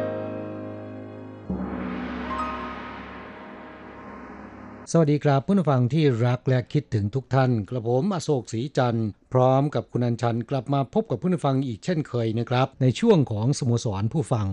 [4.93, 14.47] สวัสดีครับผู้ฟังที่รักและคิดถึงทุกท่าน กระผมอโศกศรีจันทร์พร้อมกับคุณอัญชันกลับมาพบกับผู้ฟังอีกเช่นเคยนะครับ ในช่วงของสโมสรผู้ฟัง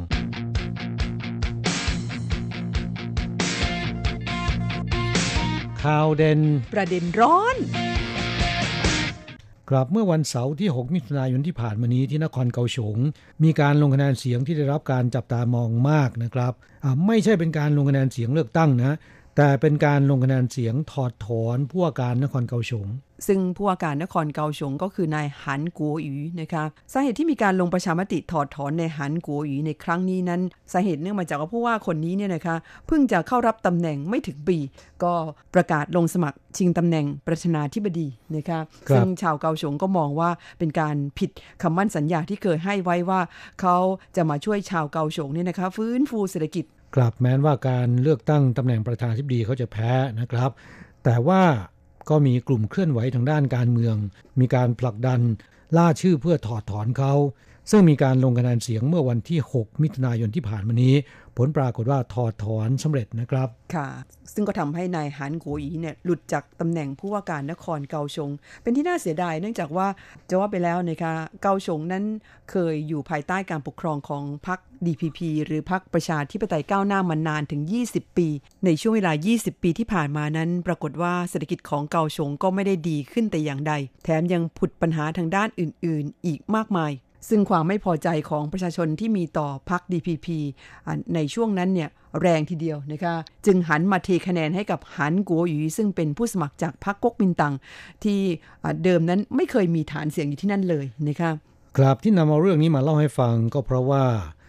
[5.82, 6.40] ข่าวเด่น
[6.74, 7.56] ประเด็นร้อน
[9.70, 12.96] กลับเมื่อวันเสาร์ที่ 6 มิถุนายนที่ผ่านมานี้ที่นครเกาฉง
[13.42, 16.52] มีการลงคะแนนเสียงที่ได้รับการจับตามองมากนะครับ
[17.06, 18.96] ไม่ใช่เป็นการลงคะแนนเสียงเลือกตั้งนะ
[19.40, 22.86] แต่เป็นการลงคะแนนเสียงถอดถอนผู้ว่าการนครเกาฉง
[23.26, 30.40] ซึ่งผู้ว่าการนครเกาฉงก็คือนายหันกัวหยูนะคะสาเหตุที่มีการลงประชามติถอดถอนในหันกัวหยูในครั้งนี้นั้น
[30.72, 34.58] สาเหตุเนื่องมาจากว่าผู้ว่าคนนี้เนี่ยนะคะเพิ่งจะเข้ารับตำแหน่งไม่ถึงปี
[35.02, 35.12] ก็
[35.54, 38.60] ประกาศลงสมัครชิงตำแหน่งประธานาธิบดีนะคะ
[38.94, 41.30] ซึ่งชาวเกาฉงก็มองว่าเป็นการผิด
[41.62, 43.20] คำมั่นสัญญาที่เคยให้ไว้ว่า
[43.60, 43.76] เขา
[44.16, 46.64] จะมาช่วยชาวเกาฉงเนี่ยนะคะฟื้นฟูเศรษฐกิจ
[46.96, 50.50] กลับแม้นว่าการเลือกตั้งตำแหน่งประธานาธิบดีเขาจะแพ้นะครับ
[51.04, 51.42] แต่ว่า
[52.10, 53.96] ก็มีกลุ่มเคลื่อนไหวทางด้านการเมือง
[54.40, 55.20] มีการผลักดัน
[55.76, 57.14] ล่าชื่อเพื่อถอดถอนเขา
[57.70, 60.94] ซึ่งมีการลงคะแนนเสียงเมื่อวันที่ 6 มิถุนายนที่ผ่านมานี้
[61.36, 63.88] ผลปรากฏว่าถอดถอนสำเร็จนะครับ ค่ะ
[64.34, 68.30] ซึ่งก็ทำให้นายหันโกอีเนี่ยหลุดจากตำแหน่งผู้ว่าการนครเกาชง
[68.62, 69.86] เป็นที่น่าเสียดายเนื่องจากว่า
[70.28, 72.04] จะว่าไปแล้วนะคะเกาชงนั้น
[72.50, 78.28] เคยอยู่ภายใต้การปกครองของพรรค DPP หรือพรรคประชาธิปไตยก้าวหน้ามานานถึง 20 ปี
[78.64, 83.72] ในช่วงเวลา 20 ปีที่ผ่านมานั้น ปรากฏว่าเศรษฐกิจของเกาชงก็ไม่ได้ดีขึ้นแต่อย่างใด
[84.04, 86.92] แถมยังผุดปัญหาทางด้านอื่น ๆ อีกมากมาย
[87.28, 90.26] ซึ่งความไม่พอใจของประชาชนที่มีต่อพรรค DPP
[91.14, 91.90] ในช่วงนั้นเนี่ย
[92.20, 93.14] แรงทีเดียวนะคะ
[93.46, 97.54] จึงหันมาเทคะแนนให้กับหันกัวหยูซึ่งเป็นผู้สมัครจากพรรคก๊กมินตั๋ง
[98.04, 98.18] ที่
[98.84, 101.30] เดิมนั้นไม่เคยมีฐานเสียงอยู่ที่นั่นเลยนะคะ
[101.78, 104.04] ครับที่นำเอาเรื่องนี้มาเล่าให้ฟังก็เพราะว่า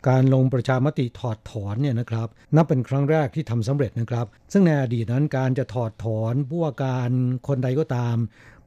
[0.10, 7.10] การลงประชามติถอดถอนเนี่ยนะครับ นับเป็นครั้งแรกที่ทำสำเร็จนะครับ ซึ่งในอดีตนั้นการจะถอดถอนผู้ว่าการ
[7.48, 8.16] คนใดก็ตาม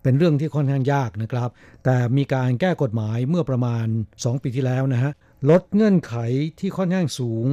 [0.02, 1.48] เป็นเรื่องที่ค่อนข้างยากนะครับ
[1.84, 3.86] แต่มีการแก้กฎหมายเมื่อประมาณ
[4.16, 5.12] 2 ปีที่แล้วนะฮะ
[5.50, 6.14] ลดเงื่อนไข
[6.60, 7.46] ที่ค่อนข้างสูง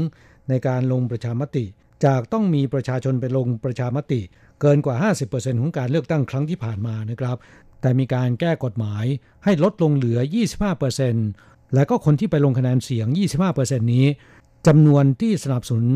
[0.49, 1.65] ในการลงประชามติ
[2.05, 4.21] จากต้องมีประชาชนไปลงประชามติ
[4.61, 4.95] เกินกว่า
[5.29, 7.37] 50%ของการเลือกตั้งครั้งที่ผ่านมานะครับ
[7.81, 9.05] แต่มีการแก้กฎหมาย
[9.43, 10.19] ให้ลดลงเหลือ
[10.97, 13.07] 25%และก็คนที่ไปลงคะแนนเสียง
[13.49, 14.05] 25%นี้
[14.67, 15.87] จำนวนที่สนับสนุน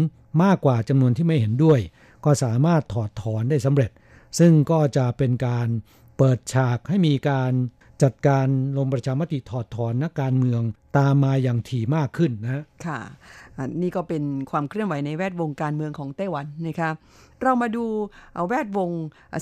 [0.44, 1.80] มากกว่าจำนวนที่ไม่เห็นด้วย
[2.26, 3.92] ก็สามารถถอดถอนได้สำเร็จ
[4.40, 5.68] ซึ่งก็จะเป็นการ
[6.18, 7.54] เปิดฉากให้มีการ
[8.04, 8.48] จัดการ
[8.78, 10.62] ลงประชามติถอดถอนนักการเมือง
[10.98, 13.00] ตามมาอย่างถี่มากขึ้นนะค่ะ
[13.82, 16.90] นี่ก็เป็นความเคลื่อนไหวในแวดวงการเมืองของไต้หวันนะคะ
[17.42, 17.86] เรามาดู
[18.48, 18.92] แวดวง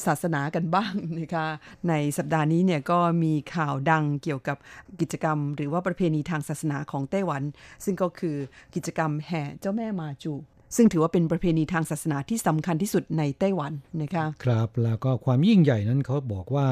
[0.05, 1.45] ศาสนากันบ้างนะคะ
[1.89, 4.57] ในสัปดาห์นี้เนี่ยก็มีข่าวดังเกี่ยวกับ
[4.99, 7.43] กิจกรรม หรือว่าประเพณีทางศาสนาของไต้หวัน
[7.83, 8.35] ซึ่งก็คือ
[8.75, 10.33] กิจกรรมแห่เจ้าแม่มาจู
[10.75, 16.67] ซึ่งถือว่าเป็นประเพณีทางศาสนาที่สำคัญที่สุดในไต้หวันนะคะครับแล้วก็ความยิ่งใหญ่นั้นเขาบอกว่า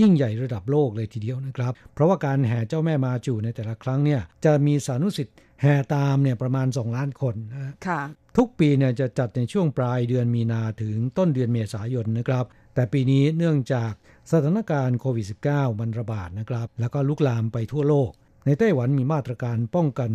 [0.00, 8.00] ยิ่งใหญ่ระดับโลกเลยทีเดียวนะครับ เพราะว่าการแห่เจ้าแม่มาจูในแต่ละครั้งเนี่ยจะมีสานุสิทธิ์แห่ตามเนี่ยประมาณ 2 ล้านคนนะค่ะ
[8.36, 13.92] ทุกปีเนี่ยจะจัดในช่วงปลายเดือนมีนาถึงต้นเดือนเมษายนนะครับ แต่ปีนี้เนื่องจาก
[14.30, 18.10] สถานการณ์โควิด -19 มันระบาดนะครับ แล้วก็ลุกลามไปทั่วโลก
[18.46, 20.10] ในไต้หวันมีมาตรการป้องกัน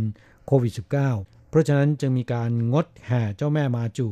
[0.47, 4.07] โควิด -19 เพราะฉะนั้นจึงมีการงดแห่เจ้าแม่มาจู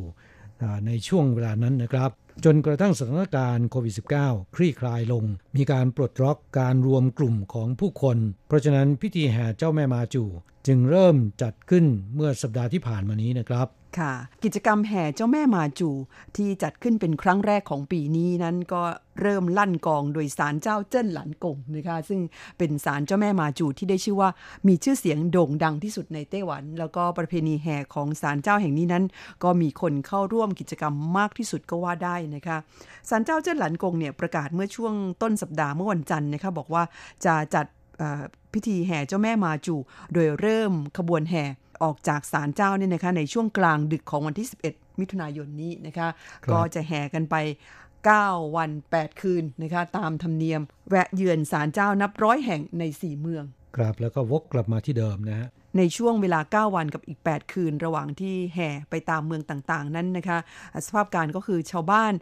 [0.86, 2.12] ในช่วงเวลานั้นนะครับ
[2.46, 3.94] จนกระทั่งสถานการณ์โควิด
[4.24, 5.24] -19 คลี่คลายลง
[5.56, 8.18] มีการปลดล็อกการรวมกลุ่มของผู้คน
[8.48, 10.24] เพราะฉะนั้นพิธีแห่เจ้าแม่มาจู
[10.68, 11.86] จึงเริ่มจัดขึ้น
[12.16, 13.68] เมื่อสัปดาห์ที่ผ่านมานี้นะครับ
[14.00, 14.14] ค่ะ
[14.44, 15.90] กิจกรรมแห่เจ้าแม่มาจู
[16.36, 18.82] ที่จัดขึ้นเป็นครั้งแรกของปีนี้นั้นก็
[19.22, 22.20] เริ่มลั่นกองโดยศาลเจ้าเจิ้นหลันกงนะคะซึ่ง
[22.58, 24.30] เป็นศาลเจ้าแม่มาจูที่ได้ชื่อว่า
[24.68, 29.04] มีชื่อเสียงโด่งดังที่สุดในไต้หวัน แล้วก็ประเพณีแห่ของศาลเจ้าแห่งนี้นั้น
[29.44, 32.58] ก็มีคนเข้าร่วมกิจกรรมมากที่สุดก็ว่าได้นะคะ
[33.10, 36.84] ศาลเจ้าเจิ้นหลันกงเนี่ยประกาศเมื่อช่วงต้นสัปดาห์เมื่อวันจันทร์นะคะบอกว่า
[37.26, 37.66] จะจัด
[38.54, 39.76] พิธีแห่เจ้าแม่มาจู
[40.14, 41.44] โดยเริ่มขบวนแห่
[41.84, 46.08] ออกจากศาลเจ้าเนี่ยนะคะในช่วงกลางดึกของวันที่ 11 มิถุนายนนี้นะคะ
[46.52, 47.36] ก็จะแห่กันไป
[47.96, 53.44] 9 วัน 8 คืนนะคะตามธรรมเนียม แวะเยือนศาลเจ้านับร้อยแห่งใน 4 เมือง
[53.78, 60.38] ครับแล้วก็วกกลับมาที่เดิมนะฮะ ในช่วงเวลา 9 วันกับอีก 8 คืน ระหว่างที่แห่ไปตามเมืองต่างๆ นั้นนะคะ
[60.86, 62.14] สภาพการก็คือชาวบ้าน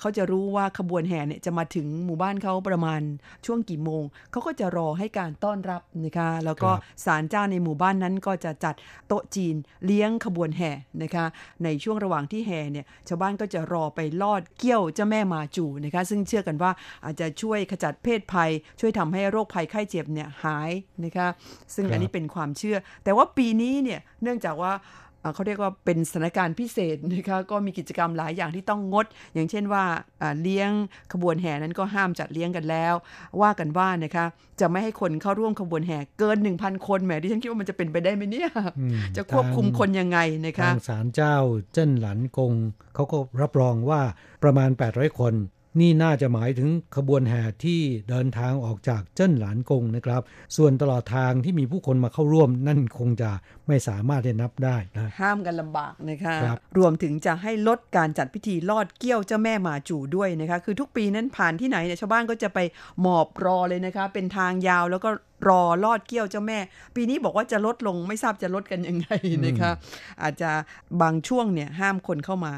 [0.00, 3.00] เขาจะรู้ว่าขบวนแห่เนี่ยจะมาถึงหมู่บ้านเขาประมาณ
[3.46, 6.70] ช่วงกี่โมง เขาก็จะรอให้การต้อนรับนะคะ แล้วก็
[7.04, 8.74] ศาลเจ้าในหมู่บ้านนั้นก็จะจัด
[9.08, 9.54] โต๊ะจีน
[9.84, 11.26] เลี้ยงขบวนแห่นะคะ
[11.64, 16.70] ในช่วงระหว่างที่แห่เนี่ยชาวบ้านก็จะรอไปลอดเกี้ยวเจ้าแม่มาจูนะคะ ซึ่งเชื่อกันว่า
[17.04, 18.50] อาจจะช่วยขจัดเพศภัย
[18.80, 20.70] ช่วยทำให้โรคภัยไข้เจ็บเนี่ยหาย
[21.04, 21.28] นะคะ
[21.74, 24.72] ซึ่งอันนี้เป็นความเชื่อแต่ว่าปีนี้เนี่ยเนื่องจากว่า
[25.34, 29.84] เขาเรียกว่าเป็นสถานการณ์พิเศษนะคะก็มีกิจกรรมหลายอย่างที่ต้องงด อย่างเช่นว่า
[30.42, 30.70] เลี้ยง
[31.12, 32.94] ขบวนแห่นั้นก็ห้ามจัดเลี้ยงกันแล้ว
[33.42, 34.24] ว่ากันว่านะคะ
[34.60, 38.50] จะไม่ให้คนเข้าร่วมขบวนแห่เกิน 1,000 คนแหมดิฉันคิดว่ามันจะเป็นไปได้ไหมเนี่ย
[39.16, 41.36] จะควบคุมคนยังไงนะคะทางศาลเจ้า
[41.72, 42.52] เจิ้นหลันกง
[42.94, 44.00] เขาก็รับรองว่า
[44.42, 45.34] ประมาณ 800 คน
[45.80, 50.22] นี่น่าจะหมายถึงขบวนแห่ที่เดินทางออกจากเจิ้นหลานกงนะครับ
[50.56, 53.30] ส่วนตลอดทางที่มีผู้คนมาเข้าร่วม นั่นคงจะ
[53.66, 62.58] ไม่สามารถจะนับได้นะห้ามกันลำบากนะคะครรวมถึงจะให้ลดการจัดพิธีลอดเกี้ยวเจ้าแม่มาจู่ด้วยนะคะ คือทุกปีนั้นผ่านที่ไหนเนี่ยชาวบ้านก็จะไป
[63.00, 65.10] หมอบรอเลยนะคะ เป็นทางยาวแล้วก็
[65.48, 66.58] รอลอดเกี้ยวเจ้าแม่
[66.96, 69.08] ปีนี้บอกว่าจะลดลงไม่ทราบจะลดกันยังไง
[69.46, 69.70] นะคะ
[70.22, 70.50] อาจจะ
[71.02, 72.52] บางช่วงเนี่ยห้ามคนเข้ามา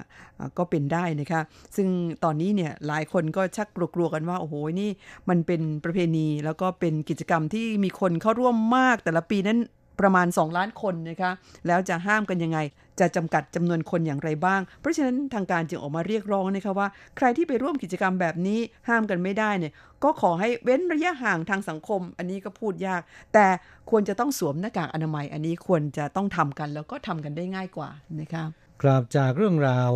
[0.59, 1.41] ก็เป็นได้นะคะ
[1.77, 1.89] ซึ่ง
[2.25, 4.91] ตอนนี้เนี่ยหลายคนก็ชักกลัวๆกันว่า โอ้โหนี่
[5.29, 9.59] มันเป็นประเพณีแล้วก็เป็นกิจกรรมที่มีคนเข้าร่วมมากแต่ละปีนั้น
[10.01, 11.31] ประมาณ 2 ล้านคนนะคะ
[11.67, 12.59] แล้วจะห้ามกันยังไง
[13.01, 18.59] จะจำกัดจำนวนคนอย่างไรบ้าง เพราะฉะนั้นทางการจึงออกมาเรียกร้องนะคะว่า ใครที่ไปร่วมกิจกรรมแบบนี้
[18.89, 19.73] ห้ามกันไม่ได้เนี่ย
[20.05, 23.03] ก็ขอให้เว้นระยะห่างทางสังคม อันนี้ก็พูดยาก
[23.35, 23.47] แต่
[23.91, 27.91] ควรจะต้องสวมหน้ากากอนามัย อันนี้ควรจะต้องทำกันแล้วก็ทำกันได้ง่ายกว่า
[28.21, 28.45] นะคะ
[28.83, 29.93] กราบจากเรื่องราว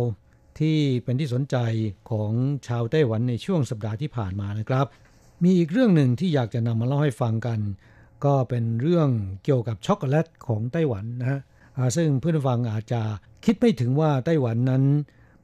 [0.59, 1.55] ที่เป็นที่สนใจ
[2.11, 2.31] ของ
[2.67, 4.85] ชาวไต้หวันในช่วงสัปดาห์ที่ผ่านมานะครับ
[5.43, 7.59] มีอีกเรื่องหนึ่งที่อยากจะนำมาเล่าให้ฟังกัน
[8.25, 9.09] ก็เป็นเรื่อง
[9.43, 11.39] เกี่ยวกับช็อกโกแลตของไต้หวันนะฮะ
[11.95, 13.01] ซึ่งเพื่อนฟังอาจจะ
[13.45, 14.83] คิดไม่ถึงว่าไต้หวันนั้น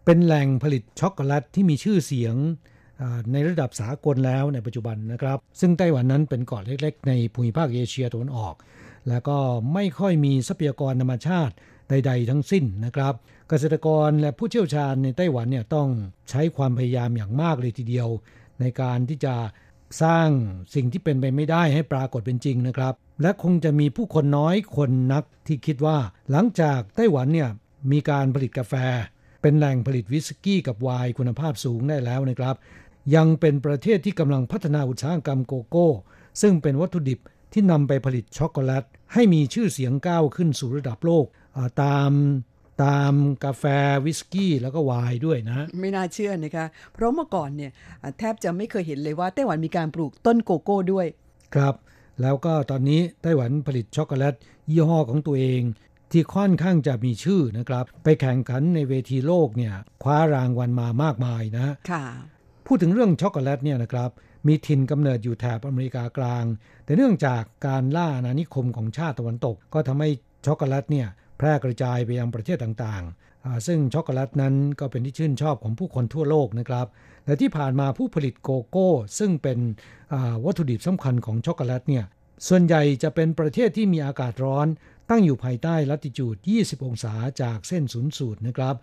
[0.05, 2.35] เป็นแหล่งผลิตช็อกโกแลตที่มีชื่อเสียง
[3.31, 8.55] ในระดับสากลแล้วในปัจจุบันนะครับ ซึ่งไต้หวันนั้นเป็นเกาะเล็กๆ ในภูมิภาคเอเชียตะวันออก
[9.09, 9.37] แล้วก็
[9.73, 11.53] ไม่ค่อยมีทรัพยากรธรรมชาติ
[11.89, 13.13] ใด ๆ ทั้งสิ้นนะครับ
[13.49, 15.87] เกษตรกรและผู้เชี่ยวชาญในไต้หวันเนี่ยต้อง
[16.29, 18.07] ใช้ความพยายามอย่างมากเลยทีเดียว
[18.61, 19.35] ในการที่จะ
[20.01, 20.27] สร้าง
[20.73, 25.97] สิ่งที่เป็นไปไม่ได้ให้ปรากฏเป็นจริงนะครับ และคงจะมีผู้คนน้อยคนนักที่คิดว่า
[26.31, 27.49] หลังจากไต้หวันเนี่ย
[27.91, 28.73] มีการผลิตกาแฟ
[29.41, 32.55] เป็นแหล่งผลิตวิสกี้กับไวน์คุณภาพสูงได้แล้วนะครับ
[33.15, 35.89] ยังเป็นประเทศที่กำลังพัฒนาอุตสาหกรรมโกโก้
[36.41, 37.19] ซึ่งเป็นวัตถุดิบ
[37.53, 38.83] ที่นำไปผลิตช็อกโกแลต
[39.13, 41.25] ให้มีชื่อเสียงก้าวขึ้นสู่ระดับโลก
[41.83, 42.11] ตาม
[42.83, 43.13] ตาม
[43.45, 43.63] กาแฟ
[44.05, 47.71] วิสกี้แล้วก็ไวน์ด้วยนะ ไม่น่าเชื่อนะคะ เพราะเมื่อก่อนเนี่ย
[48.19, 51.07] แทบจะไม่เคยเห็นเลยว่าไต้หวันมีการปลูกต้นโกโก้ด้วย
[51.55, 51.75] ครับ
[52.21, 54.35] แล้วก็ตอนนี้ไต้หวันผลิตช็อกโกแลต
[54.71, 55.61] ยี่ห้อของตัวเอง
[56.11, 62.05] ที่ค่อนข้างจะมีชื่อนะครับ ไปแข่งขันในเวทีโลกเนี่ยคว้ารางวัลมามากมายนะ ค่ะ
[62.65, 64.09] พูดถึงเรื่องช็อกโกแลตเนี่ยนะครับ
[64.47, 66.43] มีถิ่นกำเนิดอยู่แถบอเมริกากลาง
[66.85, 70.09] แต่เนื่องจากการล่าอาณานิคมของชาติตะวันตก ก็ทำให้
[70.45, 71.07] ช็อกโกแลตเนี่ย
[71.37, 76.87] แพร่กระจายไปยังประเทศต่างๆ ซึ่งช็อกโกแลตนั้นก็เป็นที่ชื่นชอบของผู้คนทั่วโลกนะครับ
[77.25, 78.89] และที่ผ่านมาผู้ผลิตโกโก้
[79.19, 79.59] ซึ่งเป็น
[80.45, 82.05] วัตถุดิบสำคัญของช็อกโกแลตเนี่ย
[82.47, 84.67] ส่วนใหญ่จะเป็นประเทศที่มีอากาศร้อน
[85.09, 88.75] ตั้งอยู่ภายใต้ลัติจูด 20 องศาจากเส้นศูนย์สูตรนะครับ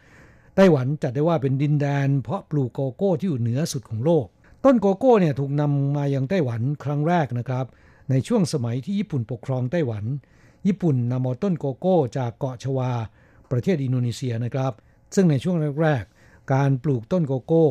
[0.56, 4.26] ไต้หวันจัดได้ว่าเป็นดินแดน เพาะปลูกโกโก้ที่อยู่เหนือสุดของโลก
[4.64, 7.66] ต้นโกโก้เนี่ยถูกนำมายังไต้หวันครั้งแรกนะครับ
[8.10, 10.04] ในช่วงสมัยที่ญี่ปุ่นปกครองไต้หวัน
[10.66, 12.90] ญี่ปุ่นนำเอาต้นโกโก้จากเกาะชวา
[13.50, 14.72] ประเทศอินโดนีเซียนะครับ
[15.14, 17.66] ซึ่งในช่วงแรกๆ การปลูกต้นโกโก้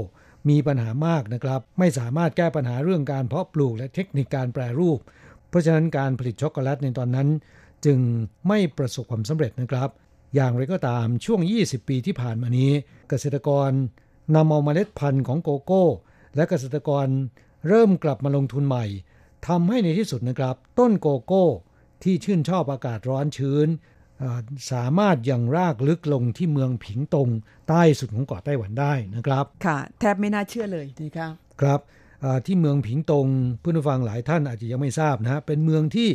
[0.49, 4.99] มีปัญหามากนะครับ ไม่สามารถแก้ปัญหาเรื่องการเพาะปลูกและเทคนิคการแปรรูป
[5.49, 7.27] เพราะฉะนั้นการผลิตช็อกโกแลตในตอนนั้น
[7.85, 7.99] จึง
[8.47, 9.89] ไม่ประสบความสำเร็จนะครับ
[10.35, 12.71] อย่างไรก็ตามช่วง 20 ปีที่ผ่านมานี้
[13.09, 13.69] เกษตรกร
[14.35, 15.83] นำเอาเมล็ดพันธุ์ของโกโก้
[16.35, 17.07] และเกษตรกร
[17.67, 18.85] เริ่มกลับมาลงทุนใหม่
[19.47, 21.45] ทำให้ในที่สุดนะครับ ต้นโกโก้
[22.03, 23.67] ที่ชื่นชอบอากาศร้อนชื้น
[24.71, 27.29] สามารถยังรากลึกลงที่เมืองผิงตง
[27.69, 31.79] ใต้สุดของเกาะไต้หวันได้นะครับ ค่ะ แทบไม่น่าเชื่อเลยนะครับครับ
[32.45, 33.27] ที่เมืองผิงตง
[33.59, 36.09] เพื่อนฟังหลายท่านอาจจะยังไม่ทราบนะเป็นเมืองที่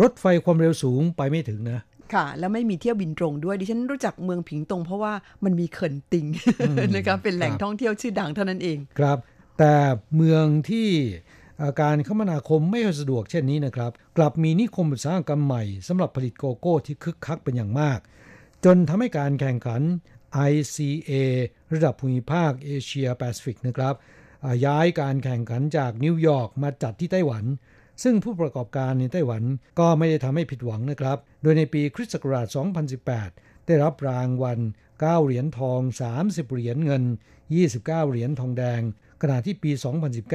[0.00, 1.80] รถไฟความเร็วสูงไปไม่ถึงนะ
[2.14, 5.12] ค่ะ แล้วไม่มีเที่ยวบินตรงด้วยดิฉันรู้จักเมืองผิงตง เพราะว่า
[5.44, 6.26] มันมีเขินติง
[6.94, 9.18] นะครับเป็นแหล่งท่องเที่ยวชื่อดังเท่านั้นเองครับ
[9.58, 9.74] แต่
[10.16, 10.88] เมืองที่
[11.80, 17.98] การคมนาคมไม่สะดวกเช่นนี้นะครับ กลับมีนิคมอุตสาหกรรมใหม่สำหรับผลิตโกโก้ที่คึกคักเป็นอย่างมาก
[18.64, 19.82] จนทำให้การแข่งขัน
[20.50, 21.12] ICA
[21.72, 23.94] ระดับภูมิภาคเอเชียแปซิฟิกนะครับ
[24.66, 27.44] ย้ายการแข่งขันจากนิวยอร์กมาจัดที่ไต้หวัน
[28.02, 29.42] ซึ่งผู้ประกอบการในไต้หวัน
[29.78, 32.46] ก็ไม่ได้ทำให้ผิดหวังนะครับ โดยในปีคริสต์ศักราช
[33.06, 34.58] 2018 ได้รับรางวัล
[34.92, 35.80] 9 เหรียญทอง
[36.16, 37.04] 30 เหรียญเงิน
[37.52, 38.80] 29 เหรียญทองแดง
[39.22, 39.70] ขณะที่ปี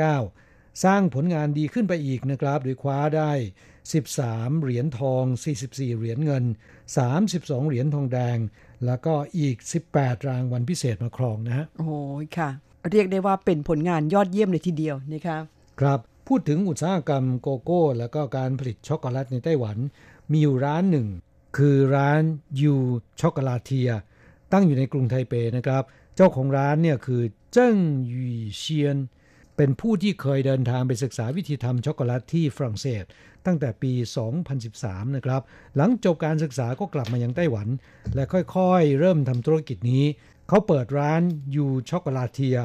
[0.02, 3.32] 2019 สร้างผลงานดีขึ้นไปอีกนะครับ โดยคว้าได้
[3.96, 5.24] 13 เหรียญทอง
[5.62, 6.44] 44 เหรียญเงิน
[7.06, 8.38] 32 เหรียญทองแดง
[8.86, 9.56] แล้วก็อีก
[9.92, 11.88] 18 รางวัลพิเศษมาครองนะฮะโอ้
[12.38, 12.50] ค่ะ
[12.92, 15.44] เรียกได้ว่าเป็นผลงานยอดเยี่ยมเลยทีเดียวนะครับ
[15.80, 19.78] ครับ พูดถึงอุตสาหกรรมโกโก้ แล้วก็การผลิตช็อกโกแลตในไต้หวัน
[20.32, 21.08] มีอยู่ร้านหนึ่ง
[21.58, 22.22] คือร้าน
[22.62, 22.76] ยู
[23.22, 23.90] ช็อกโกลาเทีย
[24.52, 25.84] ตั้งอยู่ในกรุงไทเปนะครับ
[26.16, 27.22] เจ้าของร้านเนี่ยคือ
[27.54, 27.78] เจิ้ง
[28.08, 28.98] หยี่เชียน
[29.58, 33.04] เป็นผู้ที่เคยเดินทางไปศึกษาวิธีทำช็อกโกแลตที่ฝรั่งเศส
[33.46, 33.94] ตั้งแต่ปี
[34.54, 35.42] 2013 นะครับ
[35.78, 37.68] หลังจบการศึกษาก็กลับมายังไต้หวัน
[38.16, 38.24] และ
[38.56, 40.04] ค่อยๆ เริ่มทำธุรกิจนี้
[40.48, 41.22] เขาเปิดร้าน
[41.56, 42.58] Yu Chocolatier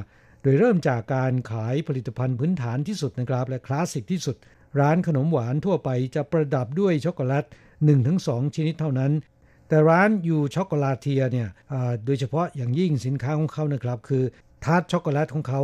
[0.43, 4.37] โดยเริ่มจากการขายผลิตภัณฑ์พื้นฐานที่สุดนะครับ และคลาสสิกที่สุด
[4.81, 7.45] ร้านขนมหวานทั่วไปจะประดับด้วยช็อกโกแลต
[8.01, 9.13] 1-2 ชนิดเท่านั้น
[9.69, 11.49] แต่ร้าน Yu Chocolatier เนี่ย
[12.07, 14.25] โดยเฉพาะอย่างยิ่งสินค้าของเขานะครับ คือ
[14.65, 15.61] ทาร์ตช็อกโกแลตของเขา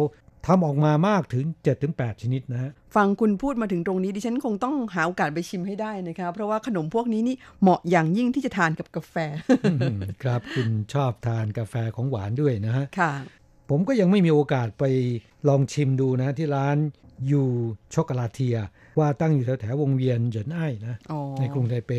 [0.47, 1.45] ทำออกมามากถึง
[1.85, 9.15] 7-8 ชนิดนะฮะฟังคุณพูดมาถึงตรงนี้ดิฉันคงต้องหาโอกาสไปชิมให้ได้นะครับเพราะว่าขนมพวกนี้นี่เหมาะอย่างยิ่งที่จะทานกับกาแฟ
[10.23, 13.12] ครับคุณชอบทานกาแฟของหวานด้วยนะฮะค่ะ
[13.71, 14.85] ผมก็ยังไม่มีโอกาสไป
[15.49, 16.76] ลองชิมดูนะที่ร้าน
[17.31, 17.43] ยู
[17.95, 18.57] ช็อกโกลาเทีย
[18.99, 20.95] ว่าตั้งอยู่แถวแถววงเวียนเหยินไอ้นะ
[21.41, 21.93] ในกรุงไทเป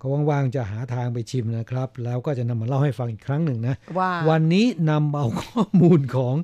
[0.00, 6.34] ก็ว่างๆจะหาทางไปชิมนะครับ แล้วก็จะนำมาเล่าให้ฟังอีกครั้งหนึ่งนะว่าวันนี้นำเอาข้อมูลของ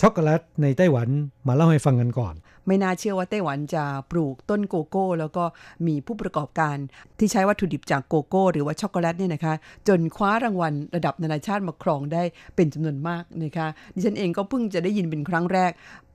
[0.00, 1.08] ช็อกโกแลตในไต้หวัน
[1.48, 2.34] มาเล่าให้ฟังกันก่อน
[2.66, 5.44] ไม่น่าเชื่อว่าไต้หวันจะปลูกต้นโกโก้ แล้วก็
[5.86, 6.76] มีผู้ประกอบการ
[7.18, 9.54] ที่ใช้วัตถุดิบจากโกโก้ หรือว่าช็อกโกแลตเนี่ยนะคะ
[9.88, 12.22] จนคว้ารางวัลระดับนานาชาติมาครองได้
[12.56, 15.72] เป็นจำนวนมากนะคะดิฉันเองก็เพิ่งจะได้ยินเป็นครั้งแรก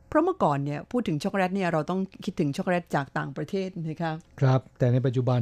[0.09, 5.41] เพราะเมื่อก่อนเนี่ยพูดถึงช็อกโกแลตเนี่ยเราต้องคิดถึงช็อกโกแลตจากต่างประเทศนะคะครับ แต่ในปัจจุบัน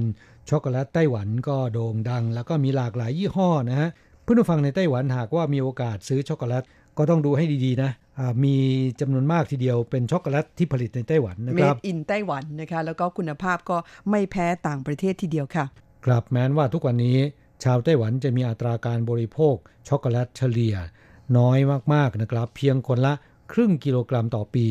[0.49, 3.89] ช็อกโกแลตไต้หวันก็โด่งดัง แล้วก็มีหลากหลายยี่ห้อนะฮะ
[4.23, 6.63] เพื่อนผู้ฟังในไต้หวันหากว่ามีโอกาสซื้อช็อกโกแลต
[6.97, 7.91] ก็ต้องดูให้ดีๆนะ
[8.43, 8.55] มี
[8.99, 13.77] จำนวนมากทีเดียวเป็นช็อกโกแลตที่ผลิตในไต้หวันนะครับ Made in ไต้หวันนะคะ แล้วก็คุณภาพก็
[14.09, 15.65] ไม่แพ้ต่างประเทศทีเดียวค่ะ
[16.05, 17.17] ครับแม้นว่าทุกวันนี้
[17.63, 19.55] ชาวไต้หวันจะมีอัตราการบริโภค
[19.87, 20.75] ช็อกโกแลตเฉลี่ย
[21.37, 21.57] น้อย
[21.93, 23.13] มากๆนะครับ เพียงคนละ
[23.51, 24.67] ครึ่งกิโลกรัมต่อปี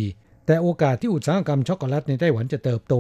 [0.47, 2.95] แต่โอกาสที่อุตสาหกรรมช็อกโกแลตในไต้หวันจะเติบโต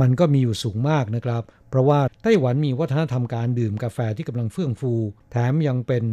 [0.00, 4.92] มันก็มีอยู่สูงมากนะครับ เพราะว่าไต้หวันมีวัฒนธรรมการดื่มกาแฟที่กำลังเฟื่องฟู
[5.30, 6.04] แถมยังเป็น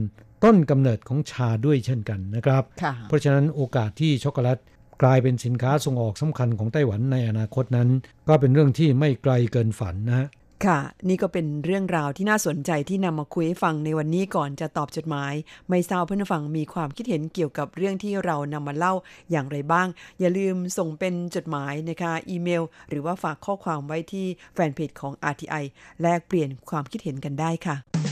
[0.43, 2.63] ต้นกำเนิดของชาด้วยเช่นกันนะครับ
[3.07, 4.59] เพราะฉะนั้นโอกาสที่ช็อกโกแลต
[5.01, 7.89] กลายเป็นสินค้าส่งออกสำคัญของไต้หวันในอนาคตนั้น
[8.27, 10.27] ก็เป็นเรื่องที่ไม่ไกลเกินฝันนะ
[10.65, 10.79] ค่ะ
[11.09, 15.33] นี่ก็เป็นเรื่องราวที่น่าสนใจที่นำมาคุยให้ฟังในวันนี้ก่อนจะตอบจดหมาย
[15.69, 18.93] ไม่ทราบเพื่อนฟังมีความคิดเห็นเกี่ยวกับเรื่องที่เรานำมาเล่า
[19.31, 19.87] อย่างไรบ้าง
[20.19, 25.63] อย่าลืมส่งเป็นจดหมายนะคะ อีเมล หรือว่าฝากข้อความไว้ที่แฟนเพจของ RTI
[26.01, 28.06] แลกเปลี่ยนความคิดเห็นกันได้ค่ะ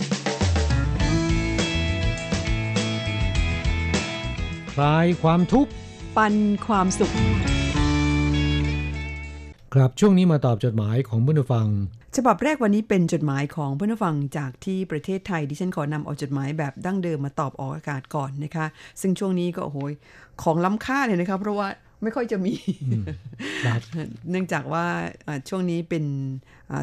[4.80, 5.72] คลายความทุกข์
[6.18, 6.36] ปัน
[6.68, 7.14] ความสุข
[9.74, 11.68] ครับช่วงนี้มาตอบจดหมายของเพื่อนฟัง
[12.16, 18.66] ฉบับแรกวันนี้เป็นจดหมายของเพื่อนฟังจากที่ประเทศไทยดิฉันขอนำเอาจดหมายแบบดั้งเดิมมาตอบออกอากาศก่อนนะคะ
[19.02, 19.78] ซึ่งช่วงนี้ก็โอ้โห
[20.44, 21.68] ของล้ำค่าเลยนะคะเพราะว่า
[22.06, 22.54] ไม่ค่อยจะมี
[24.30, 24.86] เนื่องจากว่า
[25.50, 26.06] ช่วงนี้เป็น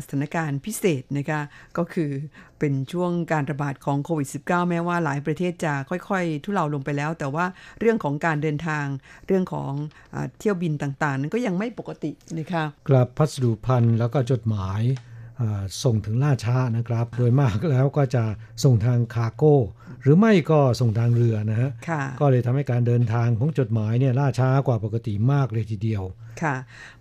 [0.05, 1.41] สถานการณ์พิเศษนะคะ
[1.79, 2.11] ก็คือ
[2.59, 7.45] เป็นช่วงการระบาดของโควิด -19 แม้ว่าหลายประเทศจะค่อยๆ ทุเลาลงไปแล้ว แต่ว่า
[7.81, 8.85] เรื่องของการเดินทาง
[9.27, 9.73] เรื่องของ
[10.15, 14.83] อเที่ยวบินต่างๆ นั้นก็ยังไม่ปกตินะคะกลับพัสดุพันธ์แล้วก็จดหมาย
[15.85, 18.25] ส่งถึงล่าช้านะครับ โดยมากแล้วก็จะ
[18.65, 19.57] ส่งทางคาร์โก้
[20.03, 21.71] หรือไม่ก็ส่งทางเรือนะฮะ
[22.21, 26.03] ก็เลยทำให้การเดินทางของจดหมายเนี่ยล่าช้ากว่าปกติมากเลยทีเดียว
[26.43, 26.57] ค่ะ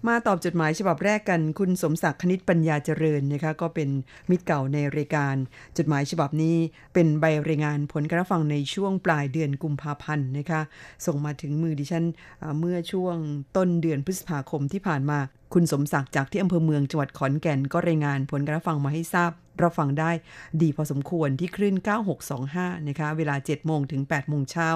[0.07, 3.89] มาตอบจดหมายฉบับแรกกันคุณสมศักดิ์คณิตปัญญาเจริญนะคะก็เป็น
[4.29, 5.35] มิตรเก่าในรายการ
[5.77, 6.55] จดหมายฉบับนี้
[6.93, 10.61] เป็นใบรายงานผลการฟังในช่วงปลายเดือนกุมภาพันธ์นะคะ
[11.05, 12.05] ส่งมาถึงมือดิฉัน
[12.59, 13.17] เมื่อช่วง
[13.57, 15.19] ต้นเดือนพฤษภาคมที่ผ่านมา
[15.53, 19.31] คุณสมศักดิ์จากที่อำเภอเมืองจังหวัดขอนแก่นก็รายงานผลการฟังมาให้ทราบ
[19.61, 20.11] รับฟังได้
[20.61, 21.75] ดีพอสมควรที่คลื่น
[22.31, 24.69] 9625 นะคะ เวลา 7 โมงถึง 8 โมงเช้า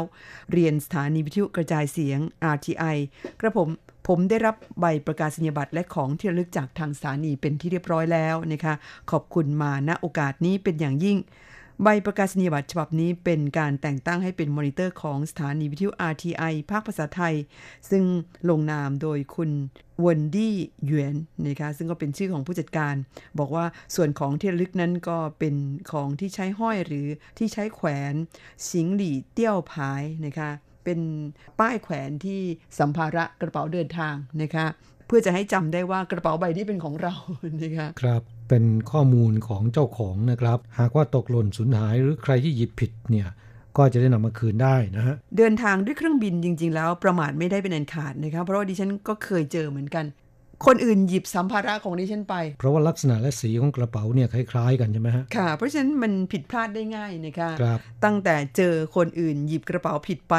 [0.51, 2.19] เรียนสถานีวิทยุกระจายเสียง
[2.55, 2.97] RTI
[3.39, 3.69] กระผม
[4.07, 8.73] ผมได้รับใบประกาศนียบัตรและของที่ระลึกจากทางสถานีเป็นที่เรียบร้อยแล้วนะคะ
[9.11, 11.17] ขอบคุณมาณโอกาสนี้เป็นอย่างยิ่ง
[11.83, 17.35] ใบประกาศนียบัตรฉบับนี้เป็นการแต่งตั้งให้เป็นมอนิเตอร์ของสถานีวิทยุ RTI ภาคภาษาไทย
[17.89, 18.03] ซึ่ง
[18.49, 19.51] ลงนามโดยคุณ
[20.05, 20.55] วนดี้
[20.85, 21.15] หยวน
[21.45, 22.95] นะคะซึ่งก็เป็นชื่อของผู้จัดการ
[23.39, 23.65] บอกว่า
[23.95, 25.55] ส่วนของที่ลึกนั้นก็เป็น
[25.91, 28.13] ของที่ใช้ห้อยหรือที่ใช้แขวน
[28.69, 30.49] สิงหลี่เตี้ยวผายนะคะ
[30.83, 30.99] เป็น
[31.59, 32.41] ป้ายแขวนที่
[32.79, 34.65] สัมภาระกระเป๋าเดินทางนะคะ
[35.07, 37.13] เพื่อจะให้จำได้ว่ากระเป๋าใบนี้เป็นของเรา
[37.63, 43.27] นะคะครับ เป็นข้อมูลของเจ้าของนะครับ หากว่าตกหล่นสูญหายหรือใครที่หยิบผิดเนี่ย
[43.77, 50.05] ก็จะได้นำมาคืนได้นะฮะเดินทางด้วยเครื่องบินจริง ๆ แล้วประมาทไม่ได้เป็นอันขาดนะครับเพราะว่าดิฉันก็เคยเจอเหมือนกัน
[50.65, 60.35] คนอื่นหยิบสัมภาระของดิฉันไป เพราะว่าลักษณะและสีของกระเป๋าเนี่ยคล้าย ๆ กันใช่ไหมฮะค่ะ เพราะฉะนั้นมันผิดพลาดได้ง่ายนะคะครับตั้งแต่เจอคนอื่นหยิบกระเป๋าผิดไป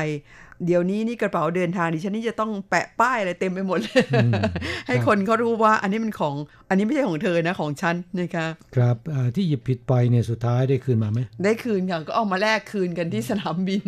[0.67, 4.05] เดี๋ยวนี้นี่กระเป๋าเดินทางดิฉันนี่จะต้องแปะป้ายอะไรเต็มไปหมดเลย
[4.87, 6.35] ให้คนเขารู้ว่าอันนี้มันของ
[6.69, 8.47] อันนี้ไม่ใช่ของเธอนะของฉันนะคะ
[8.77, 8.97] ครับ
[9.35, 13.87] ที่หยิบผิดไปเนี่ยสุดท้ายได้คืนมาไหมได้คืนค่ะก็เอามาแลกคืนกันที่สนามบิน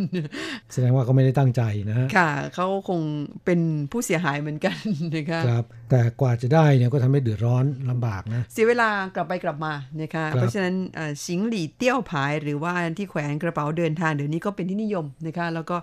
[0.73, 3.01] แสดงว่าเขาไม่ได้ตั้งใจนะค่ะเขาคง
[3.45, 3.61] เป็น
[3.93, 4.77] ผู้เสียหายเหมือนกัน
[5.17, 9.73] นะคะครับ แต่กว่าจะได้เนี่ยก็ทำให้เดือดร้อนลำบากนะเสียเวลากลับไปกลับมา
[10.03, 10.75] นะคะเพราะฉะนั้น
[11.27, 15.77] สิงหลี่เตี้ยวผายหรือว่าที่แขวนกระเป๋าเดินทางเดี๋ยวนี้ก็เป็นที่นิยมนะคะแล้วก็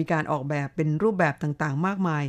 [0.00, 2.24] มีการออกแบบเป็นรูปแบบต่างๆ มากมาย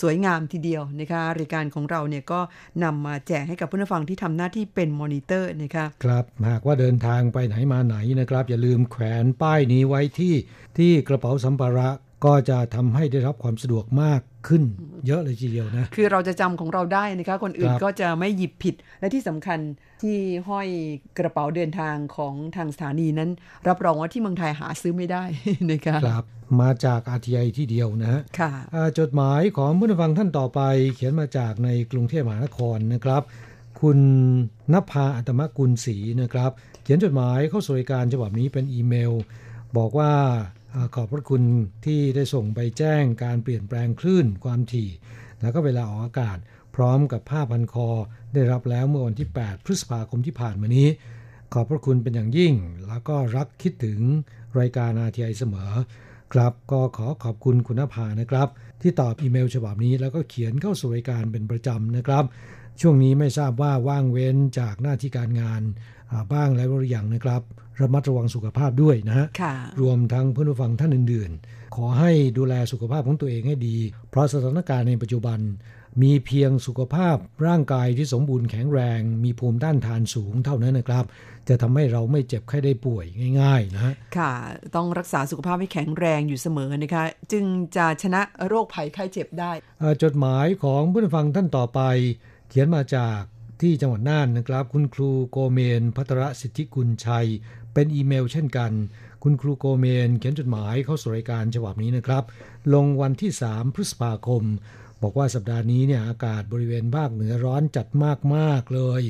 [0.00, 2.40] สวยงามทีเดียวนะคะรายการของเราเนี่ยก็
[2.84, 10.34] นำมาแจกให้กับผู้ฟังที่ทำหน้าที่เป็นมอนิเตอร์นะคะครับหากว่าเดินทางไปไหนมาไหนนะครับ อย่าลืมแขวนป้ายนี้ไว้ที่
[10.78, 11.88] ที่กระเป๋าสัมภาระ
[12.24, 14.62] ก็จะทำให้ได้รับความสะดวกมากขึ้น
[15.06, 19.58] เยอะเลยทีเดียวนะ คือเราจะจำของเราได้นะคะ คนอื่นก็จะไม่หยิบผิด และที่สำคัญ
[20.02, 20.68] ที่ห้อย
[21.18, 23.30] กระเป๋าเดินทางของทางสถานีนั้น
[23.68, 25.24] รับรองว่าที่เมืองไทยหาซื้อไม่ได้
[25.70, 26.24] นะคะครับ
[26.60, 28.52] มาจาก RTI ที่เดียวนะค่ะ
[28.98, 30.60] จดหมายของผู้ฟังท่านต่อไป
[30.94, 33.22] เขียนมาจากในกรุงเทพมหานครนะครับ
[33.80, 33.98] คุณ
[34.72, 36.50] นภาอัตมกุลศรีนะครับ
[36.82, 39.12] เขียนจดหมายเข้าสู่รายการฉบับนี้เป็นอีเมล
[39.76, 40.12] บอกว่า
[40.94, 41.42] ขอบพระคุณ
[41.84, 44.88] ที่ได้ส่งไปแจ้งการเปลี่ยนแปลงคลื่นความถี่
[45.40, 46.38] แล้วก็เวลาออกอากาศ
[46.74, 47.88] พร้อมกับผ้าพันคอ
[48.34, 50.88] ได้รับแล้วเมื่อวันที่ 8 พฤษภาคมที่ผ่านมานี้
[51.52, 52.54] ขอบพระคุณเป็นอย่างยิ่ง
[52.88, 54.00] แล้วก็รักคิดถึง
[54.58, 55.70] รายการอาทีไอเสมอ
[56.32, 58.48] ครับก็ขอขอบคุณคุณภานะครับ
[58.82, 62.24] ที่ตอบอีเมลฉบับนี้แล้วก็เขียนเข้าสู่รายการเป็นประจำนะครับ
[62.80, 65.62] ช่วงนี้ไม่ทราบว่าว่างเว้นจากหน้าที่การงาน
[66.32, 67.42] บ้างแล้วหรือยังนะครับ
[67.80, 69.26] ระมัดระวังสุขภาพด้วยนะฮะ
[69.80, 73.76] รวมทั้งเพื่อนผู้ฟังท่านอื่น ๆ ขอให้ดูแลสุขภาพของตัวเองให้ดี
[74.10, 75.38] เพราะสถานการณ์ในปัจจุบัน
[76.02, 77.16] มีเพียงสุขภาพ
[77.46, 81.04] ร่างกายที่สมบูรณ์แข็งแรง มีภูมิต้านทานสูงเท่านั้นนะครับ
[81.48, 83.04] จะทำให้เราไม่เจ็บไข้ได้ป่วย
[83.40, 84.32] ง่าย ๆ นะค่ะ
[84.76, 87.44] ต้องรักษาสุขภาพให้แข็งแรงอยู่เสมอนะคะ จึง
[87.76, 89.52] จะชนะโรคภัยไข้เจ็บได้
[90.02, 91.80] จดหมายของผู้ฟังท่านต่อไป
[92.48, 93.20] เขียนมาจาก
[93.62, 97.26] ที่จังหวัดน่านนะครับ คุณครูโกเมน พัทรสิทธิกุลชัย
[97.74, 98.72] เป็นอีเมลเช่นกัน
[99.22, 102.24] คุณครูโกเมน เขียนจดหมายเข้าสู่รายการฉบับนี้นะครับ
[102.74, 104.44] ลงวันที่ 3 พฤษภาคม
[105.02, 107.86] บอกว่าสัปดาห์นี้เนี่ยอากาศบริเวณภาคเหนือร้อนจัด
[108.34, 109.02] มากๆเลย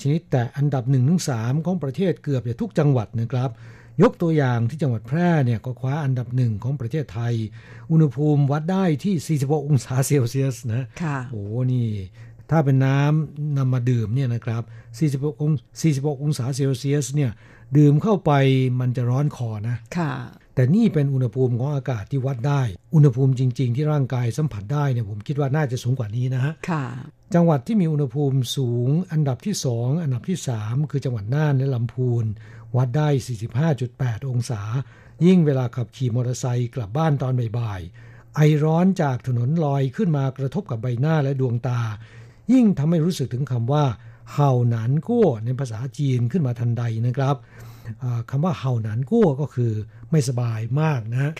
[0.00, 1.30] ชนิดแต่อันดับ1นถึงส
[1.66, 3.50] ของประเทศเกือบจะทุกจังหวัดนะครับ
[4.02, 7.34] ยกตัวอย่างที่จังหวัดแพร่เนี่ยก็คว้าอันดับหนึ่งของประเทศไทย
[7.90, 11.88] อุณหภูมิวัดได้ที่ 46 องศาเซลเซียสนะค่ะโอ้นี่
[12.50, 14.62] ถ้าเป็นน้ำนำมาดื่มเนี่ยนะครับ
[15.24, 15.52] 46 อง
[15.86, 17.30] 46 องศาเซลเซียสเนี่ย
[17.76, 18.32] ดื่มเข้าไป
[18.80, 20.12] มันจะร้อนคอนะค่ะ
[20.54, 22.62] แต่นี่เป็นอุณหภูมิของอากาศที่วัดได้
[22.94, 26.84] อุณหภูมิจริง ๆ ที่ร่างกายสัมผัสได้เนี่ยผมคิดว่าน่าจะสูงกว่านี้นะฮะค่ะ
[27.34, 32.24] จังหวัดที่มีอุณหภูมิสูงอันดับที่ 2 อันดับที่ 3 คือจังหวัดน่านและลำพูน
[32.76, 33.08] วัดได้
[33.68, 34.62] 45.8 องศา
[35.26, 41.80] ยิ่งเวลาขับขี่มอเตอร์ไซค์กลับบ้านตอนบ่ายๆไอร้อนจากถนนลอยขึ้นมากระทบกับใบหน้าและดวงตา
[42.52, 43.84] ยิ่งทำให้รู้สึกถึงคำว่า
[44.32, 47.36] เห่าหนานกั้วในภาษาจีนขึ้นมาทันใดนะครับ
[48.30, 49.72] คำว่าเห่าหนานกั้วก็คือ
[50.10, 51.32] ไม่สบายมากนะ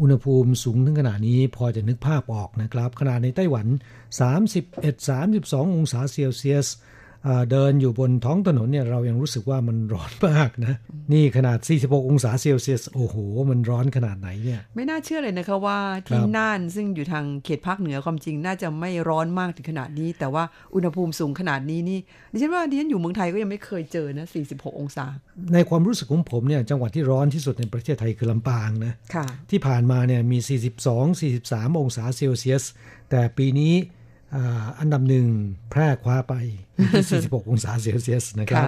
[0.00, 3.66] อุณหภูมิสูงถึงขนาดนี้พอจะนึกภาพออกนะครับ ขนาดในไต้หวัน
[4.50, 6.66] 31-32 องศาเซลเซียส
[7.50, 10.74] เดินอยู่บนท้องถนนเนี่ยเรายังรู้สึกว่ามันร้อนมากนะ
[11.12, 13.16] นี่ขนาด 46 องศาเซลเซียส โอ้โห
[13.50, 15.78] มันร้อนขนาดไหนเนี่ย ไม่น่าเชื่อเลยนะคะว่า
[16.08, 22.00] ที่น่านซึ่งอยู่ทางเขตภาคเหนือความจริงน่าจะไม่ร้อนมากถึงขนาดนี้ แต่ว่าอุณหภูมิสูงขนาดนี้นี่
[22.32, 25.06] ดิฉันว่าดิฉันอยู่เมืองไทยก็ยังไม่เคยเจอนะ 46 องศา
[25.54, 32.64] ในความรู้สึกของผมเนี่ยจังหวัดที่ร้อนที่สุดในประเทศไทยคือลำปางนะค่ะที่ผ่านมาเนี่ยมี 42 43 องศาเซลเซียส
[33.10, 33.74] แต่ปีนี้
[34.78, 35.26] อันดับหนึ่ง
[35.70, 36.34] แพร่คว้าไป
[36.92, 38.66] ที่ 46 องศาเซลเซียสนะครับ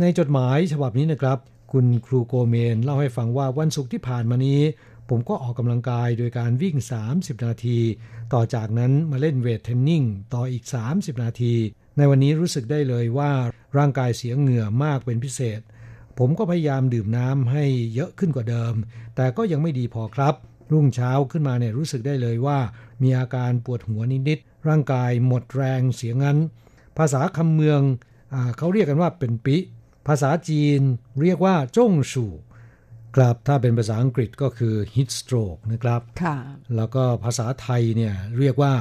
[0.00, 1.38] ในจดหมายฉบับนี้นะครับ
[1.72, 4.60] คุณครูโกเมนเล่าให้ฟังว่าวันศุกร์ที่ผ่านมานี้
[5.08, 6.76] ผมก็ออกกำลังกายโดยการวิ่ง
[7.10, 7.78] 30 นาที
[8.32, 11.54] ต่อจากนั้นมาเล่นเวทเทรนนิ่งต่ออีก 30 นาที
[11.96, 13.30] ในวันนี้รู้สึกได้เลยว่า
[13.78, 15.60] ร่างกายเสียเหงื่อมากเป็นพิเศษ
[16.18, 18.74] ผมก็พยายามดื่มน้ำให้เยอะขึ้นกว่าเดิม
[19.16, 20.34] แต่ก็ยังไม่ดีพอครับ
[20.72, 22.58] รุ่งเช้าขึ้นมาเนี่ยรู้สึกได้เลยว่า
[23.02, 26.38] มีอาการปวดหัวนิดๆ ร่างกายหมดแรงเสียงั้น
[26.98, 27.80] ภาษาคำเมือง
[28.34, 29.56] อเขาเรียกกันว่าเป็นปิ
[30.08, 30.80] ภาษาจีน
[31.22, 32.32] เรียกว่าจงสู่
[33.16, 36.36] ครับถ้าเป็นภาษาอังกฤษก็คือ heat stroke นะครับค่ะ
[36.76, 38.74] แล้วก็ภาษาไทยเนี่ยเรียกว่า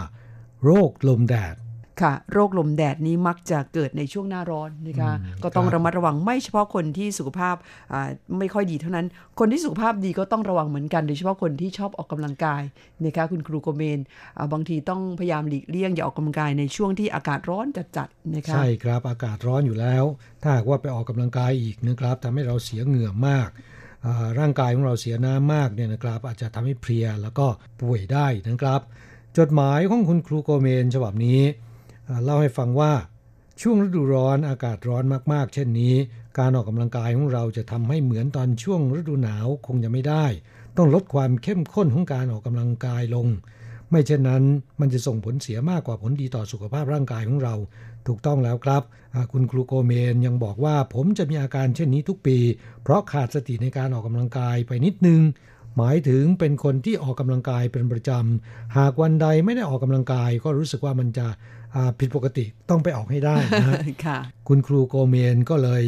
[0.63, 1.55] โรคลมแดด
[2.01, 5.11] ค่ะ โรคลมแดดนี้มักจะเกิดในช่วงหน้าร้อนนะคะ
[5.43, 7.55] ก็ต้องระมัดระวังไม่เฉพาะคนที่สุขภาพ
[8.39, 9.07] ไม่ค่อยดีเท่านั้น
[9.39, 12.63] คนที่สุขภาพดีก็ต้องระวังเหมือนกัน โดยเฉพาะคนที่ชอบออกกำลังกาย
[13.05, 13.99] นะคะคุณครูโกเมน
[14.53, 20.03] บางทีต้องพยายามหลีกเลี่ยงอย่าออกกำลังกายในช่วงที่อากาศร้อนจัดๆนะคะใช่ครับอากาศร้อนอยู่แล้ว
[20.41, 23.49] ถ้าหากว่าไปออกกำลังกายอีกนะครับทำให้เราเสียเหงื่อมาก
[24.39, 27.47] ร่างกายของเราเสียน้ำมากเนี่ยนะครับ อาจจะทำให้เพลียแล้วก็
[27.79, 28.81] ป่วยได้นะครับ
[29.37, 31.41] จดหมายของคุณครูโกเมนฉบับนี้
[32.23, 32.93] เล่าให้ฟังว่า
[33.61, 35.95] ช่วงฤดูร้อนอากาศร้อนมากๆ เช่นนี้
[36.39, 40.25] การออกกำลังกายของเราจะทำให้เหมือนตอนช่วงฤดูหนาวคงจะไม่ได้
[40.77, 43.27] ต้องลดความเข้มข้นของการออกกำลังกายลง
[43.89, 44.43] ไม่เช่นนั้น
[44.79, 47.55] มันจะส่งผลเสียมากกว่าผลดีต่อสุขภาพร่างกายของเรา
[48.07, 48.83] ถูกต้องแล้วครับ
[49.31, 52.37] คุณครูโกเมนยังบอกว่าผมจะมีอาการเช่นนี้ทุกปี
[52.83, 55.21] เพราะขาดสติในการออกกำลังกายไปนิดนึง
[55.77, 61.27] หมายถึงเป็นคนที่ออกกำลังกายเป็นประจำ หากวันใดไม่ได้ออกกำลังกายก็รู้สึกว่ามันจะ
[61.99, 63.79] ผิดปกติต้องไปออกให้ได้นะ
[64.47, 65.83] คุณครูโกเมนก็เลย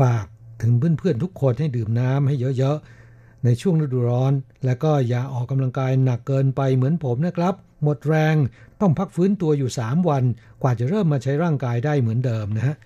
[0.00, 0.24] ฝาก
[0.62, 4.32] ถึงเพื่อนๆทุกคนให้ดื่มน้ำให้เยอะๆ ในช่วงฤดูร้อน
[4.64, 8.36] และก็อย่าออกกำลังกายหนักเกินไปเหมือนผมนะครับ หมดแรง
[8.80, 10.24] ต้องพักฟื้นตัวอยู่ 3 วัน
[10.62, 12.76] กว่าจะเริ่มมาใช้ร่างกายได้เหมือนเดิมนะฮะ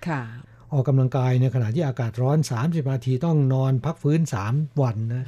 [0.73, 5.25] ออกกำลังกายในขณะที่อากาศร้อน 30 นาทีต้องนอนพักฟื้น 3 วันนะ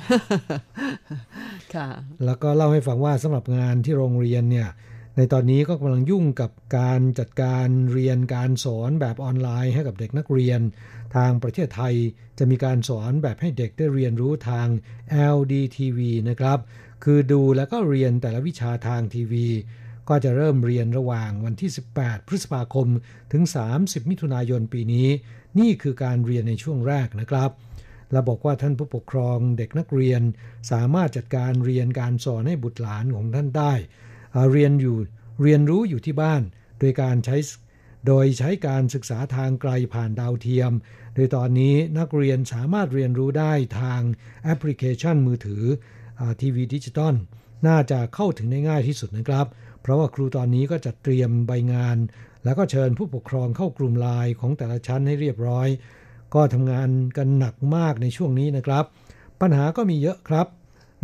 [2.26, 4.68] แล้วก็เล่าให้ฟังว่าสำหรับงานที่โรงเรียนเนี่ย
[5.20, 10.60] ในตอนนี้ก็กำลังยุ่งกับการจัดการเรียนการสอนแบบออนไลน์ให้กับเด็กนักเรียน
[11.16, 11.96] ทางประเทศไทย
[12.38, 14.68] จะมีการสอนแบบให้เด็กได้เรียนรู้ทาง
[15.36, 16.00] LDTV
[16.30, 16.60] นะครับ
[17.04, 19.48] คือดูแล้วก็เรียนแต่ละวิชาทางทีวี
[20.10, 22.88] ก็จะเริ่มเรียนระหว่างวันที่ 18 พฤษภาคม
[23.32, 23.44] ถึง
[23.76, 25.08] 30 มิถุนายนปีนี้
[25.60, 27.52] นี่คือการเรียนในช่วงแรกนะครับ
[28.12, 30.22] และบอกว่าท่านผู้ปกครองเด็กนักเรียน
[30.72, 33.74] สามารถจัดการเรียนการสอนให้บุตรหลานของท่านได้
[34.52, 34.98] เรียนอยู่
[35.42, 36.42] เรียนรู้อยู่ที่บ้าน
[36.80, 37.38] โดยการใช้
[38.08, 40.72] โดยใช้การศึกษาทางไกลผ่านดาวเทียม
[41.16, 44.02] โดยตอนนี้นักเรียนสามารถเรียนรู้ได้ทาง
[44.44, 45.64] แอปพลิเคชันมือถือ
[46.42, 47.16] ทีวีดิจิตอล
[47.68, 49.48] น่าจะเข้าถึงได้ง่ายที่สุดนะครับ
[49.82, 51.98] เพราะว่าครูตอนนี้ก็จะเตรียมใบงาน
[52.44, 55.68] แล้วก็เชิญผู้ปกครองเข้ากลุ่มไลน์ของแต่ละชั้นให้เรียบร้อย
[56.34, 58.86] ก็ทำงานกันหนักมากในช่วงนี้นะครับ
[59.42, 60.48] ปัญหาก็มีเยอะครับ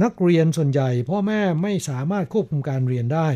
[0.01, 3.27] นักเรียนส่วนใหญ่พ่อแม่ไม่สามารถควบคุมการเรียนได้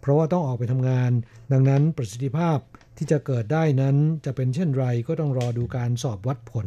[0.00, 1.10] เพราะว่าต้องออกไปทำงาน
[1.52, 2.58] ดังนั้นประสิทธิภาพ
[2.96, 6.66] ที่จะเกิดได้นั้นจะเป็นเช่นไรก็ต้องรอดูการสอบวัดผล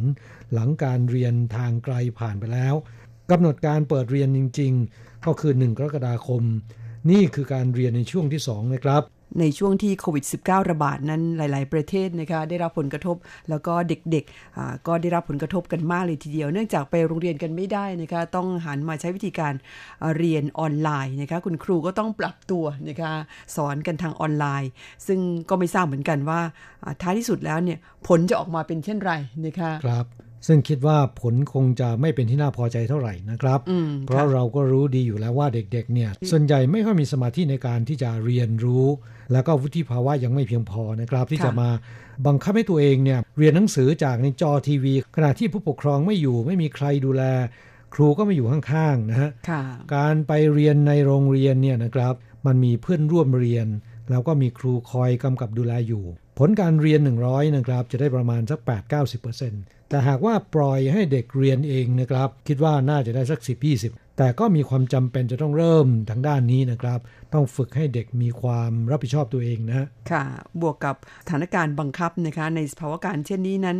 [0.54, 2.76] หลังการเรียนทางไกลผ่านไปแล้ว
[3.32, 6.44] กำหนดการเปิดเรียนจริง ๆ ก็คือ 1 กรกฎาคม
[7.12, 9.04] นี่คือการเรียนในช่วงที่ 2 นะครับ
[9.40, 13.16] ในช่วงที่โควิด -19 ระบาดนั้นหลาย ๆ ประเทศนะคะได้รับผลกระทบ
[13.50, 19.54] แล้วก็เด็กๆก็ได้รับผลกระทบกันมากเลยทีเดียว เนื่องจากไปโรงเรียนกันไม่ได้นะคะต้องหันมาใช้วิธีการ
[20.18, 23.12] เรียนออนไลน์นะคะคุณครูก็ต้องปรับตัวนะคะ
[23.56, 24.70] สอนกันทางออนไลน์
[25.08, 26.42] ซึ่งก็ไม่ทราบเหมือนกันว่า
[27.02, 29.14] ท้ายที่สุดแล้วเนี่ยผลจะออกมาเป็นเช่นไร
[29.46, 30.08] นะคะครับ
[30.48, 33.60] ซึ่งคิดว่าผลคงจะไม่เป็นที่น่าพอใจเท่าไหร่นะครับ
[34.08, 38.86] เพราะเราก็รู้ดีอยู่แล้วว่าเด็กๆ เนี่ย ส่วนใหญ่ไม่ค่อยมีสมาธิในการที่จะเรียนรู้
[39.32, 41.70] แล้วก็วุฒิภาวะยังไม่เพียงพอนะครับ ที่จะมา
[42.28, 47.24] บังคับให้ตัวเองเนี่ยเรียนหนังสือจากในจอทีวี ขณะที่ผู้ปกครองไม่อยู่ไม่มีใครดูแล
[47.94, 49.30] ครูก็ไม่อยู่ข้างๆนะฮะ
[49.96, 52.14] การไปเรียนในโรงเรียนเนี่ยนะครับ
[52.46, 53.68] มันมีเพื่อนร่วมเรียน
[54.10, 56.04] แล้วก็มีครูคอยกำกับดูแลอยู่
[56.40, 58.60] ผลการเรียน 100 นะครับ จะได้ประมาณสัก
[59.26, 63.40] 8-90% แต่หากว่าปล่อยให้เด็กเรียนเองนะครับ คิดว่าน่าจะได้สัก
[63.80, 67.00] 10-20 แต่ก็มีความจำเป็นจะต้องเริ่มทางด้านนี้นะครับ
[67.34, 70.24] ต้องฝึกให้เด็กมีความรับผิดชอบตัวเองนะ ค่ะ
[70.62, 73.78] บวกกับสถานการณ์บังคับนะคะ ในสภาวะการเช่นนี้นั้น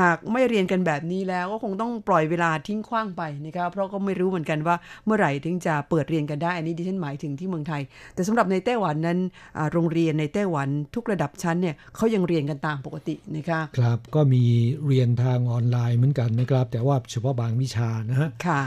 [0.00, 7.82] หากไม่เรียนกันแบบนี้แล้วก็คงต้องปล่อยเวลาทิ้งขว้างไปนะคะเพราะก็ไม่รู้เหมือนกันว่าเมื่อไหร่ถึงจะเปิดเรียนกันได้อันนี้ดิฉันหมายถึงที่เมืองไทย
[8.14, 9.18] แต่สำหรับในไต้หวันนั้น
[9.56, 14.42] อ่าโรงเรียนในไต้หวันทุกระดับชั้นเนี่ยเขายังเรียนกันตามปกตินะคะครับก็มี
[14.86, 18.62] เรียนทางออนไลน์เหมือนกันนะครับ แต่ว่าเฉพาะบางวิชานะฮะค่ะ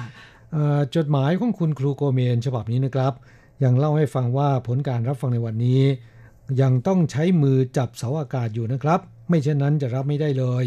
[0.54, 3.14] เอ่อจดหมายของคุณครูโกเมนฉบับนี้นะครับ
[3.64, 5.82] ยังเล่าให้ฟังว่าผลการรับฟังในวันนี้
[6.62, 10.66] ยังต้องใช้มือจับเสาอากาศอยู่นะครับ ไม่เช่นนั้นจะรับไม่ได้เลย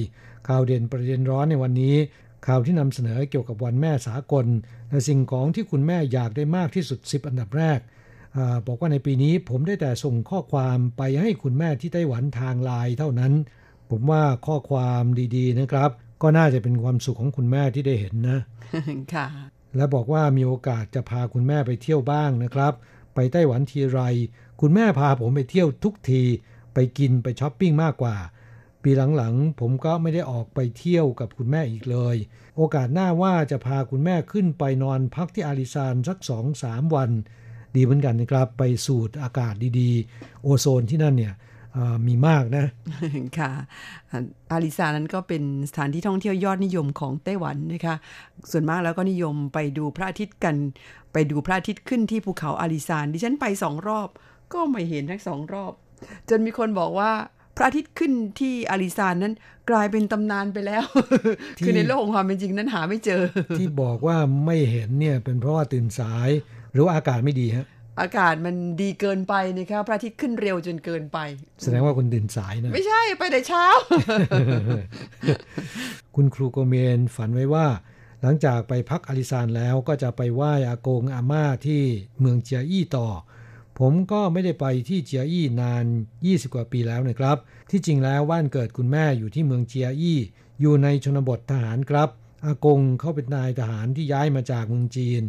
[0.49, 1.97] ข่าวเด่นประเด็นร้อนในวันนี้
[2.47, 4.47] ข่าวที่นำเสนอเกี่ยวกับวันแม่สากล
[4.91, 7.79] และสิ่งของที่คุณแม่อยากได้มากที่สุด 10 อันดับแรก
[8.37, 13.33] อาบอกว่าในปีนี้ผมได้แต่ส่งข้อความไปให้คุณแม่ที่ไต้หวันทางไลน์เท่านั้น
[13.91, 15.03] ผมว่าข้อความ
[15.37, 15.91] ดีๆนะครับ
[16.23, 18.39] ก็น่าจะเป็นความสุขของคุณแม่ที่ได้เห็นนะ
[19.15, 19.27] ค่ะ
[19.77, 22.73] และบอกว่ามีโอกาสจะพาคุณแม่ไปเที่ยวบ้างนะครับ
[23.15, 24.01] ไปไต้หวันทีไร
[24.61, 26.23] คุณแม่พาผมไปเที่ยวทุกที
[26.75, 28.17] ไปกินไปช้อปปิ้งมากกว่า
[28.89, 32.17] ปีหลังๆ ผมก็ไม่ได้ออกไปเที่ยวกับคุณแม่อีกเลย
[32.57, 37.11] โอกาสหน้าว่าจะพาคุณแม่ขึ้นไปนอนพักที่อาริซานสักสองสามวัน
[37.75, 41.35] ดีเหมือนกันนะครับ ไปสูดอากาศดีๆ โอโซนที่นั่นเนี่ย
[42.07, 42.65] มีมากนะ
[43.39, 43.51] ค่ะ
[44.11, 44.19] อา
[44.53, 47.97] อาริซานั้นก็เป็นสถานที่ท่องเที่ยวยอดนิยมของไต้หวันนะคะ
[48.51, 50.57] ส่วนมากแล้วก็นิยมไปดูพระอาทิตย์กัน
[51.13, 54.09] ไปดูพระอาทิตย์ขึ้นที่ภูเขาอาริซานดิฉันไปสองรอบ
[54.53, 55.73] ก็ไม่เห็นทั้งสองรอบ
[56.29, 57.13] จนมีคนบอกว่า
[57.57, 59.35] พระอาทิตย์ขึ้นที่อาริซานนั้น
[59.71, 60.85] กลายเป็นตำนานไปแล้ว
[61.59, 63.23] ที่คือในโลกของความเป็นจริงนั้นหาไม่เจอ
[63.59, 64.17] ที่บอกว่า
[64.47, 66.29] ไม่เห็นเนี่ยเป็นเพราะว่าตื่นสาย
[66.73, 67.67] หรือว่าอากาศไม่ดีฮะ
[68.01, 71.19] อากาศมันดีเกินไปนะคะพระอาทิตย์ขึ้นเร็วจนเกินไป
[71.63, 73.67] แสดงว่าคุณตื่นสายนะ ไม่ใช่ไปแต่เช้า
[76.17, 77.67] คุณครูโกเมนฝันไว้ว่า
[78.23, 81.83] หลังจากไปพักอาริซานแล้วก็จะไปไหว้อากงอาม่าที่
[82.21, 83.09] เมืองเจียอี้ต่อ
[83.79, 85.85] ผมก็ไม่ได้ไปที่เจียอี้นาน
[86.21, 87.37] 20 กว่าปีแล้วนะครับ
[87.71, 90.19] ที่จริงแล้วบ้านเกิดคุณแม่อยู่ที่เมืองเจียอี้
[90.61, 92.09] อยู่ในชนบททหารครับ
[92.45, 95.23] อากงเขาเป็นนายทหารที่ย้ายมาจากเมืองจีน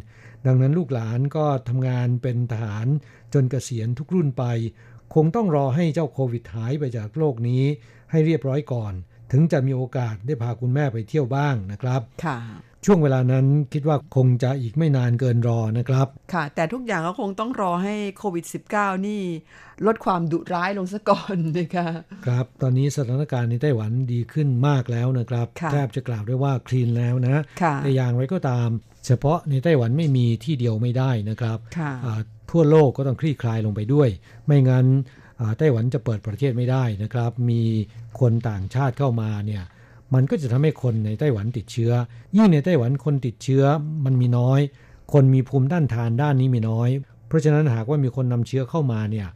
[0.46, 2.88] ดังนั้นลูกหลานก็ทำงานเป็นทหาร
[3.34, 4.44] จนเกษียณทุกรุ่นไป
[5.14, 7.64] คงต้องรอให้เจ้าโควิดหายไปจากโลกนี้
[8.12, 8.94] ให้เรียบร้อยก่อน
[9.32, 12.38] ถึงจะมีโอกาสได้พาคุณแม่ไปเที่ยวบ้างนะครับ ค่ะ
[12.86, 19.22] ช่วงเวลานั้นคิดว่าคงจะอีกไม่นานเกินรอนะครับ ค่ะ แต่ทุกอย่างก็คงต้องรอให้โควิด -19 นี่
[19.86, 21.88] ลดความดุร้ายลงซะก่อนนะคะ
[22.26, 28.68] ครับ ตอนนี้สถานการณ์ในไต้หวันดีขึ้นมากแล้วนะครับค่ะแทบจะกล่าวได้ว่าคลีนแล้วนะค่ะแต่อย่างไรก็ตาม
[29.06, 34.10] เฉพาะในไต้หวันไม่มีที่เดียวไม่ได้นะครับค่ะอ่าทั่วโลกก็ต้องคลี่คลายลงไปด้วย
[34.46, 34.86] ไม่งั้น
[35.40, 37.62] อ่าไต้หวันจะเปิดประเทศไม่ได้นะครับ มี
[38.20, 39.64] คนต่างชาติเข้ามาเนี่ย
[40.14, 41.92] มันก็จะทำให้คนในไต้หวันติดเชื้อ
[42.36, 43.64] ยิ่งในไต้หวันคนติดเชื้อ
[44.06, 44.60] มันมีน้อย
[45.14, 46.90] คนมีภูมิต้านทานด้านนี้มีน้อย
[47.28, 49.28] เพราะฉะนั้นหากว่ามีคนนำเชื้อเข้ามาเนี่ย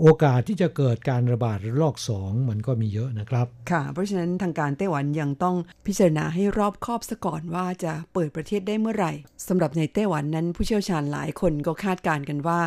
[0.00, 9.12] โอกาสที่จะเกิดการระบาดระลอกสองมันก็มีเยอะนะครับ ค่ะ เพราะฉะนั้นทางการไต้หวันยังต้องพิจารณาให้รอบคอบซะก่อนว่าจะเปิดประเทศได้เมื่อไหร่
[9.48, 12.58] สำหรับในไต้หวันนั้นผู้เชี่ยวชาญหลายคนก็คาดการณ์กันว่า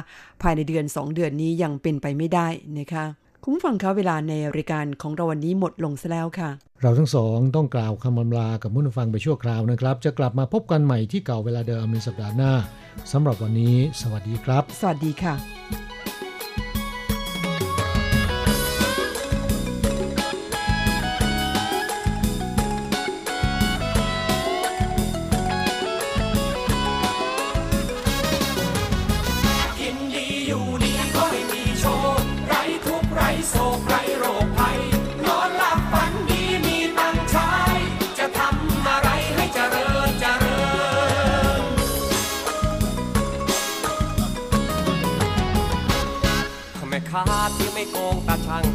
[0.41, 2.47] ภายในเดือน 2 เดือนนี้ยังเป็นไปไม่ได้
[2.79, 3.05] นะคะ
[3.43, 6.49] คุณผู้ฟังคะเวลาในรายการของเราวันนี้หมดลงซะแล้วค่ะ
[6.81, 12.53] เราทั้งสองต้องกล่าวคำอำลากับผู้ฟังไปชั่วคราวนะครับ จะกลับมาพบกันใหม่ที่เก่าเวลาเดิมในสัปดาห์หน้า
[13.11, 15.33] สำหรับวันนี้ สวัสดีครับ สวัสดีค่ะ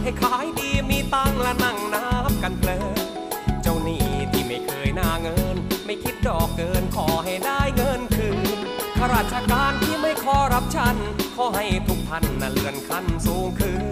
[0.04, 2.98] ให้ขายดีมีตังค์และนั่งนับกันเพลิน
[3.62, 8.58] เจ้าหนี้ที่ไม่เคยหน้าเงิน ไม่คิดดอกเกินขอให้ได้เงินคืน
[8.98, 10.96] ข้าราชการที่ไม่ขอรับชัน
[11.36, 13.82] ขอให้ทุกท่านน่ะเลื่อนขั้นสูงขึ้น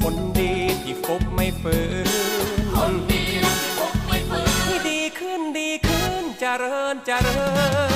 [0.00, 1.76] คนดีที่ฟุบไม่ฝื
[2.06, 2.08] น
[2.76, 7.40] คนดีที่ฟุบไม่ฝืนให้ดีขึ้นดีขึ้นเจริญเจริ
[7.90, 7.91] ญ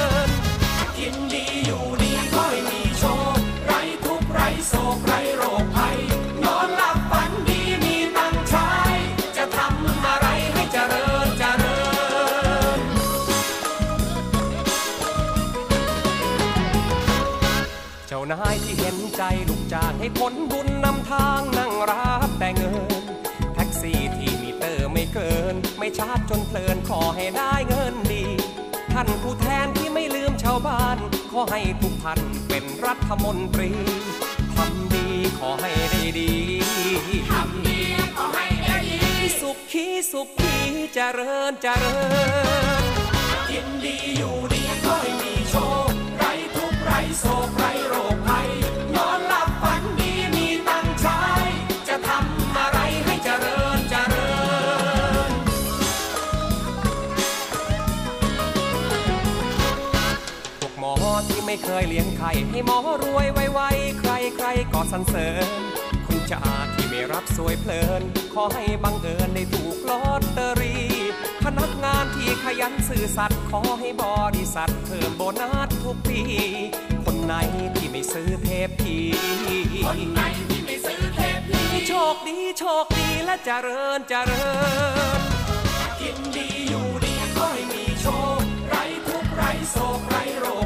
[19.73, 22.97] จลูกจ้างให้ผลบุญนำทางนั่งรับแต่เงิน
[25.99, 28.25] ชาร์จจนเพลินขอให้ได้เงินดี
[28.93, 30.97] ท่านผู้แทนที่ไม่ลืมชาวบ้าน
[31.31, 33.71] ขอให้ทุกท่านเป็นรัฐมนตรี
[34.57, 35.07] ทำดี
[35.39, 36.33] ขอให้ได้ดี
[37.31, 37.81] ทำดี
[38.17, 40.57] ขอให้ได้ดีสุขขีสุขขี
[40.95, 41.99] เจริญเจริ
[42.83, 42.85] ญ
[43.51, 45.55] กินดีอยู่ดีก็ให้มีโช
[45.89, 46.25] คไร
[46.57, 48.49] ทุกไรโศกไรโรคภัย
[61.57, 65.47] ไม่เคยเลี้ยงไข่ให้หมอรวยไวๆใครใครๆก็สรรเสริญ
[66.07, 66.43] คุณจ่า
[66.75, 68.03] ที่ไม่รับสวยเพลิน
[68.35, 70.87] ขอให้บังเอิญได้ถูกลอตเตอรี่
[71.45, 74.05] พนักงานที่ขยันสื่อสัตย์ขอให้บ
[74.37, 76.21] ริษัทเพิ่มโบนัสทุกปี
[77.05, 77.35] คนไหน
[77.77, 78.99] ที่ไม่ซื้อเทปที
[79.87, 84.47] คนไหนที่ไม่ซื้อเทปทีโชคดีโชคดีและเจริญเจริ
[85.19, 85.21] ญ
[86.01, 88.07] กินดีอยู่ดีก็ให้มีโช
[88.39, 88.75] ค ไร
[89.07, 90.47] ทุกข์ไรโศกไรโร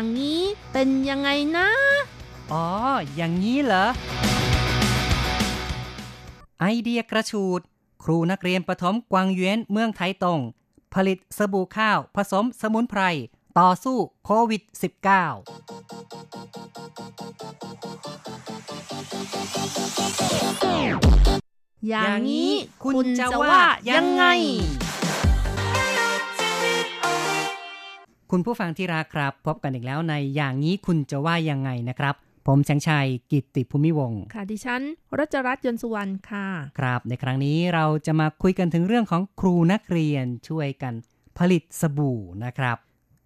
[0.00, 1.68] อย่างนี้เป็นยังไงนะ
[2.52, 2.66] อ๋อ
[3.14, 3.84] อย่างนี้เหรอ
[6.60, 7.60] ไอเดียกระชูด
[8.02, 10.40] ครูนักเรียนประถมกวางเยวนเมืองไทยตรง
[10.94, 13.02] ผลิตสบู่ข้าว ผสมสมุนไพร
[13.58, 14.72] ต่อสู้โควิด -19
[21.88, 22.52] อย่างนี้
[22.84, 23.58] คุณจะว่า
[23.90, 24.24] ยังไง
[28.34, 32.14] คุณผู้ฟังที่รักครับ พบกันอีกแล้วในอย่างนี้คุณจะว่ายังไงนะครับ
[32.46, 34.82] ผมแสงชัยกิตติภูมิวงศ์ค่ะดิฉัน
[35.18, 36.46] รัชรัตน์ยนต์สุวรรณค่ะ
[36.78, 40.94] ครับในครั้งนี้เราจะมาคุยกันถึงเรื่องของครูนักเรียนช่วยกัน
[41.38, 42.76] ผลิตสบู่นะครับ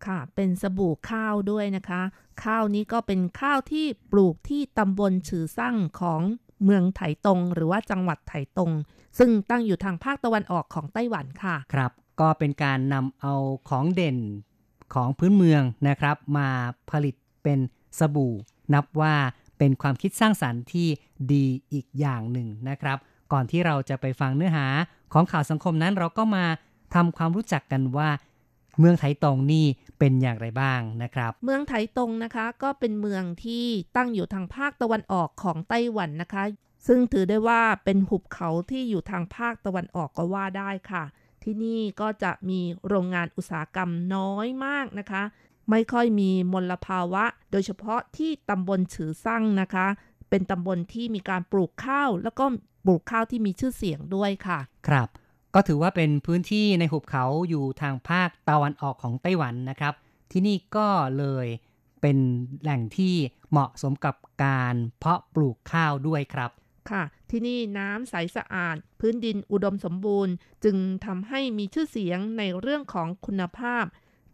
[0.06, 2.02] ค่ะ เป็นสบู่ข้าวด้วยนะคะ
[2.44, 6.20] ข้าวนี้ก็เป็นข้าวที่ปลูกที่ตำบลฉือซั่งของ
[6.64, 8.70] เมืองไถตง หรือว่าจังหวัดไถตง
[9.18, 13.34] ซึ่งตั้งอยู่ทางภาคตะวันออกของไต้หวันค่ะ ครับ ก็เป็นการนำเอา
[13.68, 14.18] ของเด่น
[14.94, 16.48] ของพื้นเมืองนะครับ มา
[16.90, 17.58] ผลิตเป็น
[17.98, 18.34] สบู่
[18.74, 19.14] นับว่า
[19.58, 20.88] เป็นความคิดสร้างสรรค์ที่
[21.32, 22.98] ดีอีกอย่างหนึ่งนะครับ
[23.32, 24.66] ก่อนที่เราจะไปฟังเนื้อหา
[25.12, 26.44] ของข่าวสังคมนั้นเราก็มา
[26.94, 28.08] ทำความรู้จักกันว่า
[28.78, 29.66] เมืองไถตงนี่
[29.98, 36.44] เป็นอย่างไรบ้างนะครับ เมืองไถตงนะคะก็เป็นเมืองที่ตั้งอยู่ทางภาคตะวันออกของไต้หวันนะคะ
[36.86, 41.04] ซึ่งถือได้ว่าเป็นหุบเขาที่อยู่ทางภาคตะวันออกก็ว่าได้ค่ะ
[41.44, 45.22] ที่นี่ก็จะมีโรงงานอุตสาหกรรมน้อยมากนะคะ
[45.70, 49.86] ไม่ค่อยมีมลภาวะ โดยเฉพาะที่ตำบลฉือซั่งนะคะ
[50.30, 52.44] เป็นตำบลที่มีการปลูกข้าว แล้วก็
[52.84, 55.08] ปลูกข้าวที่มีชื่อเสียงด้วยค่ะ ครับ
[55.54, 59.94] ก็ถือว่าเป็นพื้นที่ในหุบเขาอยู่ทางภาคตะวันออกของไต้หวันนะครับ
[60.32, 61.46] ที่นี่ก็เลย
[62.00, 62.18] เป็น
[62.62, 63.14] แหล่งที่
[63.50, 66.50] เหมาะสมกับการเพาะปลูกข้าวด้วยครับ
[66.90, 70.32] ค่ะ ที่นี่น้ำใสสะอาด พื้นดินอุดมสมบูรณ์
[70.64, 73.84] จึงทำให้มีชื่อเสียงในเรื่องของคุณภาพ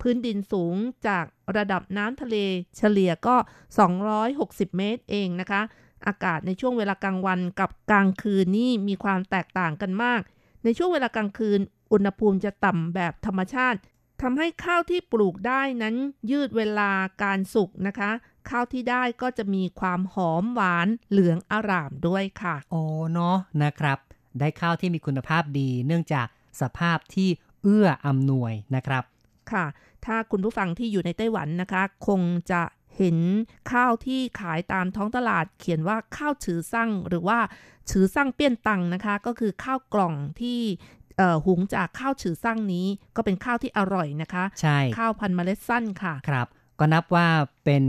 [0.01, 1.25] พื้นดินสูงจาก
[1.57, 2.37] ระดับน้ำทะเล
[2.77, 3.37] เฉลี่ยก็
[4.07, 5.63] 260 เมตรเองนะคะ
[6.07, 10.21] อากาศในช่วงเวลากลางวันกับกลางคืนนี่มีความแตกต่างกันมาก
[10.65, 11.61] ในช่วงเวลากลางคืน
[11.93, 13.79] อุณหภูมิจะต่ำแบบธรรมชาติ
[14.23, 15.97] ทำให้ข้าวที่ปลูกได้นั้น
[16.31, 16.91] ยืดเวลา
[17.23, 18.11] การสุกนะคะ
[18.49, 23.99] ข้าวที่ได้ก็จะมีความหอมหวานเหลืองอร่ามด้วยค่ะ โอ้เนาะนะครับ
[24.39, 26.27] ได้ข้าวที่มีคุณภาพดี เนื่องจาก
[26.61, 27.29] สภาพที่
[27.63, 29.05] เอื้ออำนวยนะครับ
[29.53, 29.67] ค่ะ
[30.07, 32.21] ถ้าคุณผู้ฟังที่อยู่ในไต้หวันนะคะ คง
[32.53, 32.63] จะ
[32.97, 33.19] เห็น
[33.73, 37.39] ข้าวที่ขายตามท้องตลาดเขียนว่าข้าวฉือซั่งหรือว่า
[37.91, 40.61] ฉือซั่งเปี้ยนตังนะคะ ก็คือข้าวกล่องที่
[41.17, 46.47] เอ่อหุงจากข้าวฉือซั่งนี้ก็เป็นข้าวที่อร่อยนะคะ ใช่ ข้าวพันธุ์เมล็ดสั้นค่ะ ครับ
[46.81, 47.29] ก็นับว่า
[47.65, 47.85] เป็น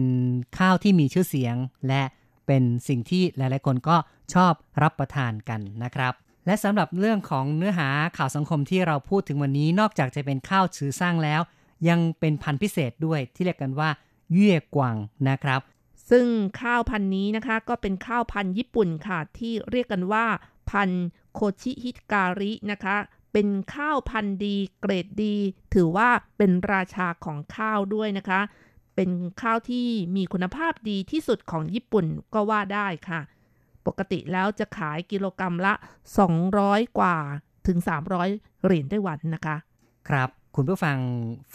[0.58, 1.56] ข้าวที่มีชื่อเสียง
[1.88, 2.04] และ
[2.48, 3.98] เป็นสิ่งที่หลายๆ คนก็
[4.34, 6.14] ชอบรับประทานกันนะครับ
[6.46, 11.42] และสำหรับเรื่องของเนื้อหาข่าวสังคมที่เราพูดถึงวันนี้ นอกจากจะเป็นข้าวชื่อสร้างแล้ว
[11.90, 13.90] ยังเป็นพันธุ์พิเศษด้วยที่เรียกกันว่า
[14.32, 14.98] เยื่อกวาง
[15.30, 15.62] นะครับ
[16.10, 16.26] ซึ่ง
[16.62, 20.26] ข้าวพันธุ์นี้นะคะ ก็เป็นข้าวพันธุ์ญี่ปุ่นค่ะ ที่เรียกกันว่า
[20.70, 22.96] พันธุ์โคชิฮิตการินะคะ
[23.34, 25.36] เป็นข้าวพันธุ์ดีเกรดดี
[25.74, 28.42] ถือว่าเป็นราชาของข้าวด้วยนะคะ
[28.96, 29.10] เป็น
[29.42, 33.22] ข้าวที่มีคุณภาพดีที่สุดของญี่ปุ่นก็ว่าได้ค่ะ
[33.86, 35.74] ปกติแล้วจะขายกิโลกรรัมละ
[36.36, 37.18] 200 กว่า
[37.68, 37.78] ถึง
[38.22, 39.56] 300 เหรียญไต้หวันนะคะ
[40.10, 40.98] ครับ คุณผู้ฟัง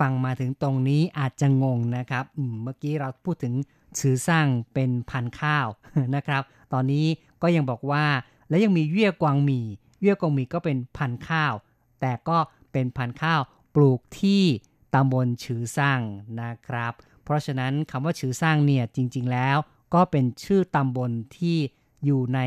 [0.00, 2.24] ฟังมาถึงตรงนี้อาจจะงงนะครับ
[2.62, 3.54] เมื่อกี้เราพูดถึง
[3.98, 5.66] ชื่อสร้างเป็นพันข้าว
[6.16, 7.06] นะครับ ตอนนี้
[7.42, 8.04] ก็ยังบอกว่า
[8.48, 9.60] และยังมีเยี่ยกวางหมี
[10.00, 11.54] เยี่ยกวางหมีก็เป็นพันข้าว
[12.00, 12.38] แต่ก็
[12.72, 13.40] เป็นพันข้าว
[13.74, 14.42] ปลูกที่
[14.94, 16.00] ตำบลชื่อสร้าง
[16.42, 16.92] นะครับ
[17.26, 19.56] เพราะฉะนั้นคำว่าชื่อสร้างเนี่ยจริง ๆ แล้ว
[19.94, 21.58] ก็เป็นชื่อตำบลที่
[22.04, 22.40] อยู่ใน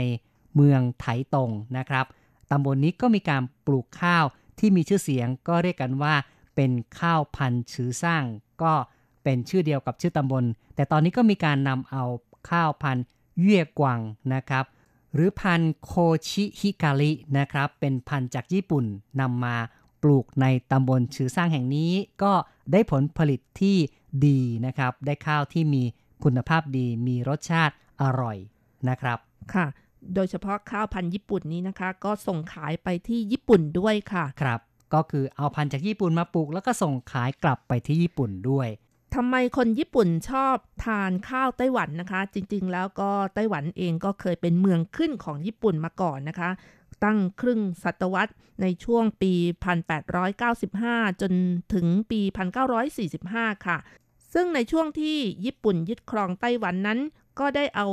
[0.55, 1.05] เมืองไถ
[1.35, 2.05] ตงนะครับ
[2.51, 4.25] ตำบลนนี้ก็มีการปลูกข้าว
[4.59, 6.13] ที่มีชื่อเสียงก็เรียกกันว่า
[6.55, 8.23] เป็นข้าวพันธุ์ชื้อสร้าง
[8.63, 8.73] ก็
[9.23, 10.43] เป็นชื่อเดียวกับชื่อตำบล
[10.75, 12.03] แต่ตอนนี้ก็มีการนำเอา
[12.49, 13.05] ข้าวพันธุ์
[13.39, 13.99] เยี่ยกวาง
[14.33, 14.65] นะครับ
[15.13, 15.93] หรือพันธุ์โค
[16.29, 18.85] ชิฮิการินะครับ เป็นพันธุ์จากญี่ปุ่น
[19.21, 19.55] นำมา
[20.03, 21.91] ปลูกในตำบลชื่อสร้างแห่งนี้
[22.23, 22.33] ก็
[22.71, 23.77] ได้ผลผลิตที่
[24.25, 25.83] ดีนะครับ ได้ข้าวที่มี
[26.23, 28.37] คุณภาพดี มีรสชาติอร่อย
[28.89, 29.17] นะครับ
[29.53, 29.65] ค่ะ
[30.15, 34.59] โดยเฉพาะข้าวพันธุ์ญี่ปุ่นนี้นะคะ ก็ส่งขายไปที่ญี่ปุ่นด้วยค่ะ ครับ
[34.93, 38.67] ก็คือเอาพันธุ์จากญี่ปุ่นมาปลูก แล้วก็ส่งขายกลับไปที่ญี่ปุ่นด้วย
[39.15, 40.55] ทำไมคนญี่ปุ่นชอบ
[40.85, 46.49] ทานข้าวไต้หวันนะคะ จริงๆ แล้วก็ไต้หวันเองก็เคยเป็นเมืองขึ้นของญี่ปุ่นมาก่อนนะคะ
[47.03, 49.33] ตั้งครึ่งศตวรรษในช่วงปี
[50.07, 51.33] 1895 จน
[51.73, 52.21] ถึงปี
[53.13, 53.77] 1945 ค่ะ
[54.33, 56.99] ซึ่งในช่วงที่ญี่ปุ่นยึดครองไต้หวันนั้น
[57.39, 57.87] ก็ได้เอา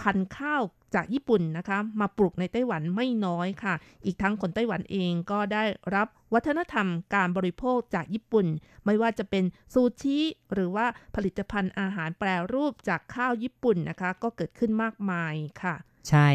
[0.00, 0.62] พันธุ์ข้าว
[0.94, 3.74] จากญี่ปุ่นนะคะ มาปลูกในไต้หวันไม่น้อยค่ะ
[4.04, 5.64] อีกทั้งคนไต้หวันเองก็ได้
[5.94, 8.46] รับวัฒนธรรมการบริโภคจากญี่ปุ่น
[8.84, 10.18] ไม่ว่าจะเป็นซูชิ
[10.52, 15.74] หรือว่าผลิตภัณฑ์อาหารแปรรูปจากข้าวญี่ปุ่นนะคะ ก็เกิดขึ้นมากมายค่ะ
[16.08, 16.28] ใช่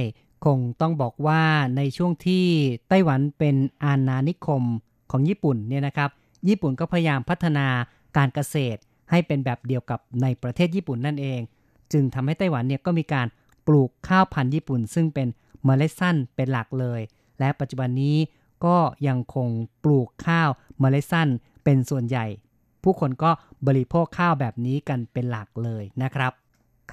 [0.46, 1.44] คงต้องบอกว่า
[1.78, 2.46] ในช่วงที่
[2.90, 4.64] ไต้หวันเป็นอาณานิคม
[5.12, 6.10] ของญี่ปุ่นเนี่ยนะครับ
[6.48, 7.68] ญี่ปุ่นก็พยายามพัฒนา
[8.18, 8.80] การเกษตร
[9.12, 11.40] ให้เป็นแบบเดียวกับในประเทศญี่ปุ่นนั่นเอง
[11.94, 13.28] จึงทำให้ไต้หวันเนี่ยก็มีการ
[13.68, 15.28] ปลูกข้าวพันธุ์ญี่ปุ่น ซึ่งเป็น
[15.66, 17.02] เมล็ดสั้นเป็นหลักเลย
[17.40, 18.18] และปัจจุบันนี้
[18.66, 18.78] ก็
[19.08, 19.50] ยังคง
[19.84, 21.28] ปลูกข้าวเมล็ดสั้น
[21.64, 22.26] เป็นส่วนใหญ่
[22.84, 23.32] ผู้คนก็
[23.68, 26.32] บริโภคข้าวแบบนี้กันเป็นหลักเลยนะครับ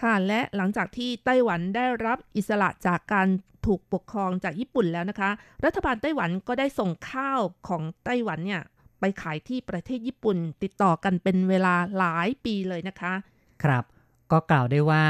[0.01, 3.27] ค่ะและหลังจากที่ไต้หวันได้รับอิสระจากการ
[3.67, 5.31] ถูกปกครองจากญี่ปุ่นแล้วนะคะ
[5.65, 8.63] รัฐบาลไต้หวันก็ได้ส่งข้าวของไต้หวันเนี่ย
[9.01, 13.13] ไปขายที่ประเทศญี่ปุ่นติดต่อกันเป็นเวลาหลายปีเลยนะคะ
[13.63, 13.85] ครับ
[14.33, 15.05] ก็กล่าวได้ว่า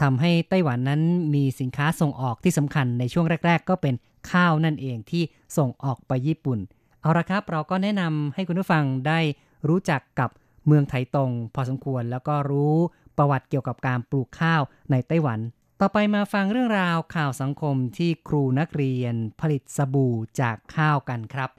[0.00, 1.02] ทำให้ไต้หวันนั้น
[1.34, 3.94] มีสินค้าส่งออกที่สำคัญในช่วงแรก ๆ ก็เป็น
[4.30, 5.22] ข้าวนั่นเองที่
[5.56, 6.58] ส่งออกไปญี่ปุ่น
[7.00, 9.18] เอาละครับ เราก็แนะนำให้คุณผู้ฟังได้
[9.68, 10.30] รู้จักกับ
[10.66, 12.76] เมืองไถตงพอสมควรแล้วก็รู้
[13.16, 15.40] ประวัติเกี่ยวกับการปลูกข้าวในไต้หวัน
[15.80, 21.50] ต่อไปมาฟังเรื่องราวข่าวสังคมที่ครูนักเรียนผลิตสบู่จากข้าวกันครับ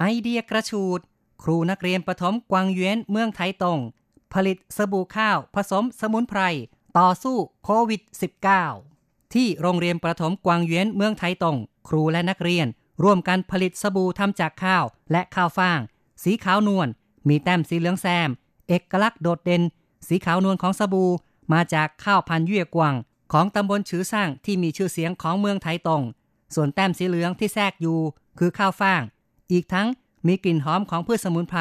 [0.00, 1.00] ไอเดียกระชูด
[1.42, 3.78] ครูนักเรียนประถมกวางเยวนเมืองไทตง
[4.34, 6.40] ผลิตสบู่ข้าว ผสมสมุนไพร
[6.98, 8.02] ต่อสู้โควิด
[8.68, 11.56] -19 ที่โรงเรียนประถมกวางเยวนเมืองไทยตง
[11.88, 12.66] ครูและนักเรียน
[13.02, 15.80] ร่วมกันผลิตสบู่ทำจากข้าวและข้าวฟ่าง
[16.22, 16.88] สีขาวนวล
[17.28, 18.30] มีแต้มสีเหลืองแซม
[18.68, 19.62] เอกลักษณ์โดดเด่น
[20.08, 21.10] สีขาวนวลของสบู่
[21.52, 22.94] มาจากข้าวพันธุ์เยี่ยกวาง
[23.32, 26.02] ของตำบลชือสร้างที่มีชื่อเสียงของเมืองไทยตง
[26.54, 27.98] ส่วนแต้มสีเหลืองที่แทรกอยู่
[28.38, 29.02] คือข้าวฟ่าง
[29.52, 29.88] อีกทั้ง
[30.26, 31.60] มีกลิ่นหอมของพืชสมุนไพร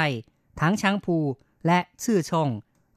[0.60, 1.18] ทั้งช้างผู
[1.68, 2.50] และชื่อชง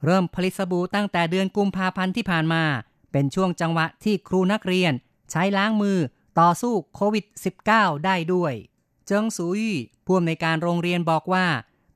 [0.05, 2.64] เริ่มผลิตสบู่ตั้งแต่เดือนกุมภาพันธ์ที่ผ่านมา
[3.12, 4.93] เป็นช่วงจังหวะที่ครูนักเรียน
[5.31, 5.99] ใช้ล้างมือ
[6.41, 7.25] ต่อสู้โควิด
[7.64, 8.53] -19 ได้ด้วย
[9.07, 11.47] เจิงสูยี่ผู้อำนวยการโรงเรียนบอกว่า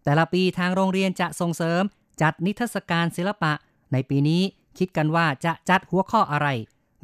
[0.05, 1.83] แต่ละปีทางโรงเรียนจะส่งเสริม
[2.23, 3.53] จัดนิทรรศการศิลปะ
[3.93, 4.43] ในปีนี้
[4.79, 6.49] คิดกันว่าจะจัดหัวข้ออะไร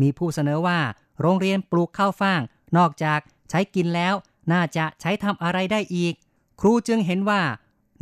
[0.01, 0.79] มีผู้เสนอว่า
[1.21, 2.41] โรงเรียนปลูกข้าวฟ่าง
[2.77, 4.15] นอกจากใช้กินแล้ว
[4.53, 6.15] น่าจะใช้ทำอะไรได้อีก
[6.61, 7.43] ครูจึงเห็นว่า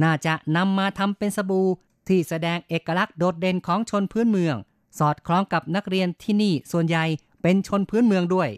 [0.02, 1.68] น่าจะนำมาทำเป็นสบู่
[2.08, 4.56] ที่แสดงเอกลักษณ์โดดเด่นของชนพื้นเมือง
[4.98, 7.04] สอดคล้องกับนักเรียนที่นี่ส่วนใหญ่
[7.42, 8.48] เป็นชนพื้นเมืองด้วย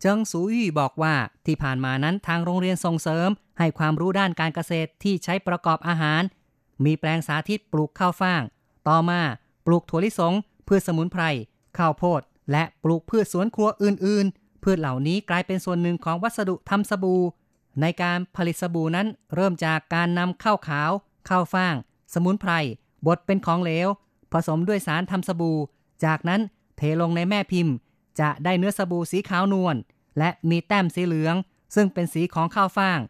[0.00, 1.14] เจิงสูยี่บอกว่า
[1.46, 3.28] ที่ผ่านมานั้นทางโรงเรียนส่งเสริม
[3.58, 6.22] ให้ความรู้ด้านการเกษตรที่ใช้ประกอบอาหาร
[6.84, 8.42] มีแปลงสาธิตปลูกข้าวฟ่าง
[8.88, 9.20] ต่อมา
[9.66, 10.34] ปลูกถั่วลิสง
[10.68, 11.22] พืชสมุนไพร
[11.78, 12.20] ข้าวโพด
[12.52, 17.22] และปลูกพืชสวนครัวอื่น ๆ พืชเหล่านี้กลายเป็นส่วนหนึ่งของวัสดุทำสบู่
[17.80, 20.90] ในการผลิตสบู่นั้นเริ่มจากการนำข้าวขาว
[21.28, 21.74] ข้าวฟ่าง
[22.14, 22.52] สมุนไพร
[23.06, 23.88] บดเป็นของเหลว
[24.32, 25.58] ผสมด้วยสารทำสบู่
[26.04, 26.40] จากนั้น
[26.76, 27.74] เทลงในแม่พิมพ์
[28.20, 29.76] จะได้เนื้อสบู่สีขาวนวล
[30.18, 31.34] และมีแต้มสีเหลือง
[31.74, 33.00] ซึ่งเป็นสีของข้าวฟ่าง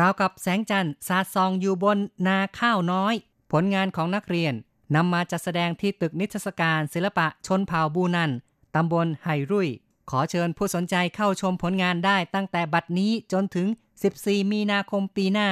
[0.00, 3.14] ราวกับแสงจันทร์สาดส่องอยู่บนนาข้าวน้อย
[3.52, 4.54] ผลงานของนักเรียน
[4.94, 8.30] นำมาจัดแสดงที่ตึกนิทรรศการศิลปะชนเผ่าบูนัน
[8.74, 9.68] ตำบลไฮรุย
[10.10, 13.66] ขอเชิญผู้สนใจเข้าชมผลงานได้ตั้งแต่บัดนี้จนถึง
[14.10, 15.50] 14 มีนาคมปีหน้า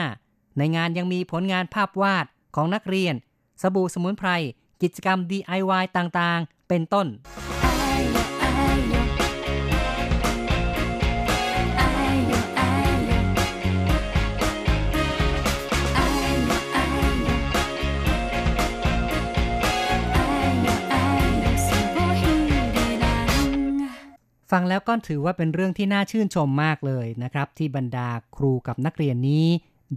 [0.58, 2.26] ในงานยังมีผลงานภาพวาด
[2.56, 3.14] ของนักเรียน
[3.62, 4.30] สบู่สมุนไพร
[4.82, 7.06] กิจกรรม DIY ต่างๆ เป็นต้น
[24.50, 29.46] ฟังแล้วก็ถือว่าเป็นเรื่องที่น่าชื่นชมมากเลยนะครับ ที่บรรดาครูกับนักเรียนนี้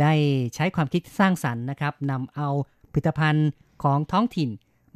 [0.02, 0.14] ได้
[0.56, 2.50] ใช้ความคิดสร้างสรรค์นะครับนำเอา
[2.94, 3.50] ผลิตภัณฑ์
[3.84, 4.50] ของท้องถิ่น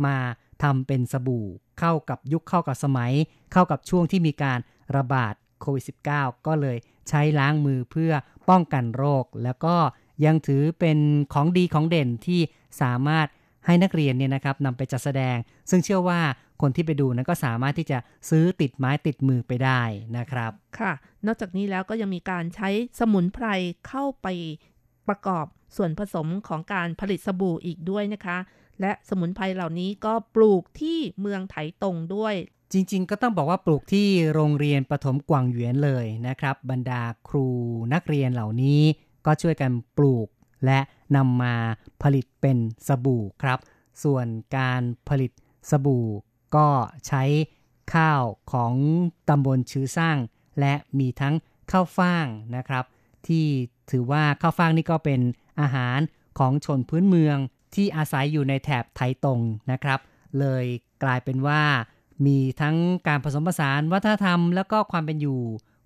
[0.06, 0.18] มา
[0.64, 1.48] ทำเป็นสบู่
[1.80, 3.14] เข้ากับยุคเข้ากับสมัย
[3.52, 4.60] เข้ากับช่วงที่มีการ
[4.96, 5.84] ระบาดโควิด
[6.14, 6.78] -19 ก็เลย
[7.10, 8.14] ใช้ล้างมือเพื่อ
[8.50, 9.76] ป้องกันโรค แล้วก็
[10.26, 10.98] ยังถือเป็น
[11.34, 12.42] ของดีของเด่นที่
[12.82, 13.28] สามารถ
[13.66, 15.38] ให้นักเรียนเนี่ยนะครับนำไปจัดแสดง
[15.70, 16.20] ซึ่งเชื่อว่า
[16.62, 17.98] คนที่ไปดูนั้นก็สามารถที่จะ
[18.30, 19.82] ซื้อติดไม้ติดมือไปได้
[20.18, 20.92] นะครับ ค่ะ
[21.26, 23.48] นอกจากนี้แล้วก็ยังมีการใช้สมุนไพร
[23.88, 24.28] เข้าไป
[25.08, 25.46] ประกอบ
[25.76, 28.38] ส่วนผสมของการผลิตสบู่อีกด้วยนะคะ
[28.82, 32.36] และสมุนไพรเหล่านี้ก็ปลูกที่เมืองไถตงด้วย
[32.74, 37.48] จริง ๆ ก็ต้องบอกว่าปลูกที่โรงเรียนประถมกวางหยวนเลยนะครับ บรรดาครู
[37.94, 38.82] นักเรียนเหล่านี้
[39.26, 40.28] ก็ช่วยกันปลูก
[40.66, 40.80] และ
[41.16, 41.56] นำมา
[42.04, 42.58] ผลิตเป็น
[42.88, 43.60] สบู่ครับ
[44.04, 45.32] ส่วนการผลิต
[45.70, 46.08] สบู่
[46.56, 46.68] ก็
[47.08, 47.24] ใช้
[47.94, 48.74] ข้าวของ
[49.30, 50.18] ตำบลชื้อสร้าง
[50.60, 51.36] และมีทั้ง
[51.72, 52.86] ข้าวฟ่างนะครับ
[53.28, 53.46] ที่
[53.92, 55.22] ถือว่าข้าวฟ่างนี่ก็เป็น
[55.62, 56.00] อาหาร
[56.40, 57.38] ของชนพื้นเมือง
[57.76, 59.40] ที่อาศัยอยู่ในแถบไทตง
[59.72, 60.00] นะครับ
[60.40, 60.66] เลย
[61.04, 61.62] กลายเป็นว่า
[62.26, 62.76] มีทั้ง
[63.08, 65.42] การผสมผสานวัฒนธรรม แล้วก็ความเป็นอยู่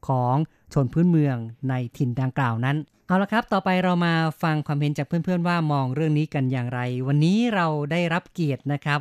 [0.07, 0.35] ของ
[0.73, 1.37] ชนพื้นเมือง
[1.69, 2.77] ในถิ่นดังกล่าวนั้น
[3.07, 8.99] เอาละครับ ต่อไปเรามาฟังความเห็นจากเพื่อนๆว่ามองเรื่องนี้กันอย่างไร วันนี้เราได้รับเกียรตินะครับ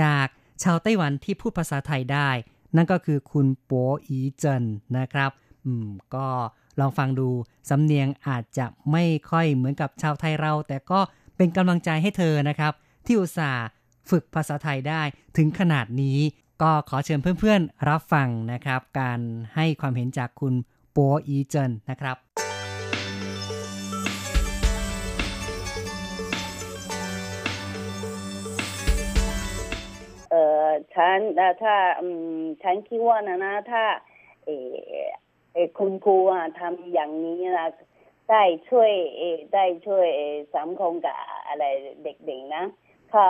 [0.00, 0.26] จาก
[0.62, 2.30] ชาวไต้หวันที่พูดภาษาไทยได้
[2.76, 4.64] นั่นก็คือคุณปัวอีเจิน
[4.98, 5.30] นะครับ
[5.64, 6.28] อืม ก็
[6.80, 7.28] ลองฟังดู
[7.70, 11.00] สำเนียงอาจจะไม่ค่อยเหมือนกับชาวไทยเรา แต่ก็
[11.36, 12.72] เป็นกำลังใจให้เธอนะครับ
[13.06, 13.62] ที่อุตส่าห์
[14.10, 15.02] ฝึกภาษาไทยได้
[15.36, 16.18] ถึงขนาดนี้
[16.62, 19.20] ก็ขอเชิญเพื่อนๆ รับฟังนะครับ การ
[19.54, 20.54] ให้ความเห็นจากคุณ
[20.96, 22.16] ปัวอีเจินนะครับ
[30.30, 30.34] เอ
[30.64, 31.76] อฉันถ้า
[32.62, 33.84] ฉันคิดว่านะนะถ้า
[34.44, 34.74] เออ
[35.52, 37.68] เอคุณครูอะทำอย่างนี้นะ
[38.30, 38.90] ได้ช่วย
[39.54, 40.08] ได้ช่วย
[40.56, 41.64] สังคมกับอะไร
[42.02, 42.64] เด็กๆนะ
[43.12, 43.24] ถ้า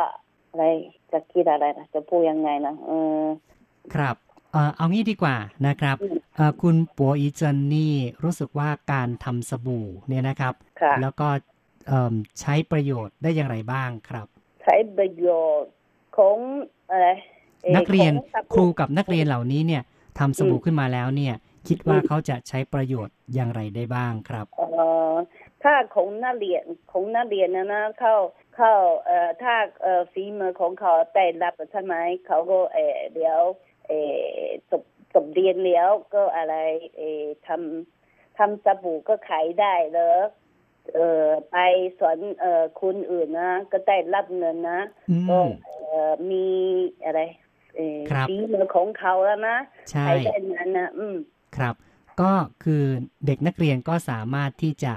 [0.50, 0.64] อะไร
[1.12, 2.90] จะคิดอะไรนะจะพูดยังไงนะเอ
[3.20, 3.24] อ
[3.94, 4.16] ครับ
[4.52, 5.36] เอ่อเอางี้ดีกว่า
[5.66, 7.94] นะครับอืมเอ่อคุณปัวอีเจินนี่
[8.24, 11.28] รู้สึกว่าการทำสบู่เนี่ยนะครับค่ะแล้วก็
[11.88, 14.26] เอิ่มใช้ประโยชน์ได้อย่างไรบ้างครับ
[14.62, 15.26] ใช้ประโย
[15.60, 15.72] ชน์
[16.16, 16.36] ของ
[16.90, 17.08] อะไร
[17.64, 19.82] อ่อนักเรียนของสังครูกับนักเรียนเหล่านี้เนี่ย
[20.18, 21.34] ทำสบู่อืมขึ้นมาแล้วเนี่ย
[21.68, 24.66] คิดว่าเขาจะใช้ประโยชน์อย่างไรได้บ้างครับเอ่
[25.10, 25.14] อ
[25.62, 28.14] ถ้าของนักเรียนของนักเรียนนะนะเข้า
[28.58, 28.74] เข้า
[29.06, 31.94] เอ่อถ้าเอ่อฝีมือของเขาได้รับใช่ไหม
[32.26, 33.40] เขาก็เออเดี๋ยว
[33.86, 34.22] เออ
[34.70, 34.82] จบ
[35.14, 36.54] จบเรียนแล้วก็อะไร
[36.96, 40.18] เออทำทำสบู่ก็ขายได้เลย
[40.94, 41.56] เอ่อไป
[41.98, 44.80] สอนเอ่อคนอื่นนะ ก็ได้รับเงินนะ
[45.10, 46.46] อืก็มเอ่อมี
[47.04, 47.20] อะไร
[47.76, 49.56] เออครับ ฝีมือของเขาแล้วนะ
[49.90, 51.16] ใช่ ขายได้นั้นนะอืม
[51.56, 51.74] ครับ
[52.20, 52.32] ก็
[52.64, 52.84] คือ
[53.26, 54.94] เด็กนักเรียนก็สามารถที่จะ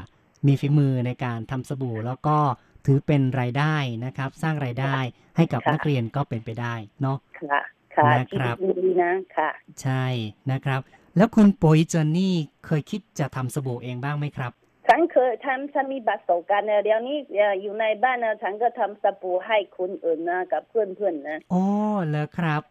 [0.48, 2.38] มีฝีมือในการทำสบู่ แล้วก็
[2.86, 3.76] ถือเป็นรายได้
[4.06, 4.96] นะครับ สร้างรายได้
[5.36, 7.62] ให้กับค่ะนักเรียนก็เป็นไปได้เนาะค่ะ
[7.96, 9.50] ค่ะนะครับคิดดีนะค่ะ
[9.82, 10.06] ใช่
[10.52, 10.82] นะครับ
[11.18, 14.52] แล้วคุณโปยเจนนี่เคยคิดจะทำสบู่เองบ้างไหมครับ
[14.88, 21.64] ฉันเคยทำฉันมีประสบการณ์นะเดี๋ยวนี้เอ่ออยู่ในบ้านนะฉันก็ทำสบู่ให้คนอื่นนะกับเพื่อนๆนะโอ้
[22.12, 22.62] แล้วครับ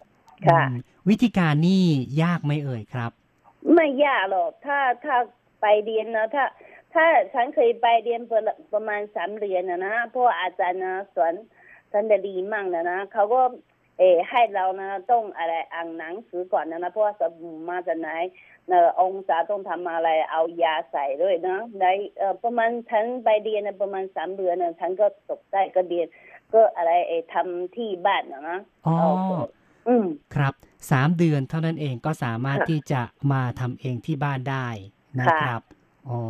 [0.47, 0.75] ค่ะอืม
[1.09, 1.85] วิธีการนี่
[2.23, 3.11] ยากไหมเอ่ยครับ
[3.75, 5.17] ไม่ยากหรอกถ้าถ้า
[5.61, 6.45] ไปเรียนนะถ้า
[6.95, 8.41] ถ้าฉันเคยไปเรียนประ
[8.73, 11.35] ประมาณสามเรียนนะนะเพราะว่าอาจารย์นะสอน
[11.93, 13.41] ฉันจะดีมากนะนะเขาก็
[13.99, 18.11] เออให้เรานะต้องอะไรอ่านหนังสือก่อนนะนะเพราะว่าสบู่มาจากไหน
[18.69, 26.07] เอ่อองศาต้องทำอะไรเอายาใส่ด้วยนะได้เอ่อประมาณฉันไปเรียนนะประมาณสามเดือนนะฉันก็ตกได้ก็เรียน
[26.53, 29.09] ก็อะไรเออทำที่บ้านนะนะอ๋อเอา
[29.89, 30.55] อืมครับ
[30.91, 34.69] สามเดือนเท่านั้นเองก็สามารถค่ะที่จะมาทำเองที่บ้านได้
[35.23, 35.63] นะค่ะครับ
[36.09, 36.21] อ๋อ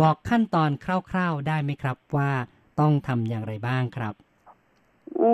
[0.00, 0.86] บอกขั้นตอนค
[1.16, 2.30] ร่าวๆได้ไหมครับ ว่า
[2.80, 4.14] ต้องทำอย่างไรบ้างครับ
[5.20, 5.30] อื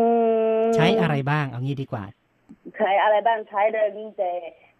[0.62, 2.04] มใช้อะไรบ้างเอางี้ดีกว่า
[2.76, 4.32] ใช้อะไรบ้างใช้เลยวิ่งแต่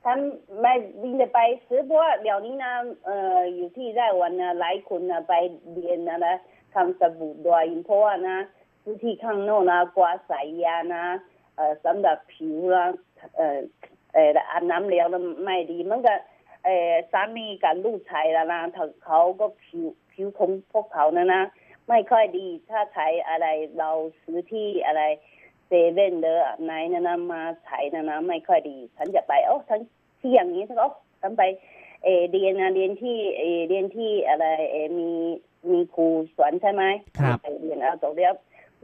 [0.05, 0.19] ท่าน
[0.61, 2.73] ไม่วิ่งแต่ไปซื้อเพราะว่าเดี๋ยวนี้นะ
[3.05, 5.35] เอ่ออยู่ที่ไต้หวันนะหลายคนนะไป
[5.73, 6.37] เรียนนะนะ
[6.75, 8.39] ทำสบู่ด้วยเพราะว่านะ
[8.83, 11.05] ซื้อที่ข้างนอกนะกว่าใส่ยานะ
[11.57, 12.87] เอ่อสำหรับผิวนะ
[13.37, 13.59] เอ่อ
[14.15, 15.07] เอออาบน้ำแล้ว
[15.45, 16.15] ไม่ดีมันก็
[16.65, 18.61] เออสามีกับลูกชายแล้วนะ
[19.05, 21.43] เขาก็ผิวผิวของพวกเขานะนะ
[21.89, 23.47] ไม่ค่อยดีถ้าใช้อะไร
[23.79, 23.91] เรา
[24.23, 25.03] ซื้อที่อะไร
[25.67, 26.35] เซเว่นเดอ
[26.65, 29.81] ไหนนะนะมาใช้นะนะไม่ค่อยดี ฉันจะไปโอ้ฉัน
[30.21, 30.89] ที่อย่างนี้ฉันก็
[31.21, 31.43] ฉันไป
[32.05, 35.11] เออเรียนนะเรียนที่เออเรียนที่อะไรเออมี
[35.71, 36.07] มีครู
[36.37, 36.85] สอนใช่ไหม
[37.19, 38.35] ครับไปเรียนเอาตกเรียบ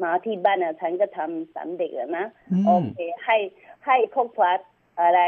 [0.02, 3.36] มาที่บ้านนะฉันก็ทำสำเร็จแล้วนะอืโอมเคให้
[3.86, 4.46] ให้ครอบครัว
[5.00, 5.20] อะไร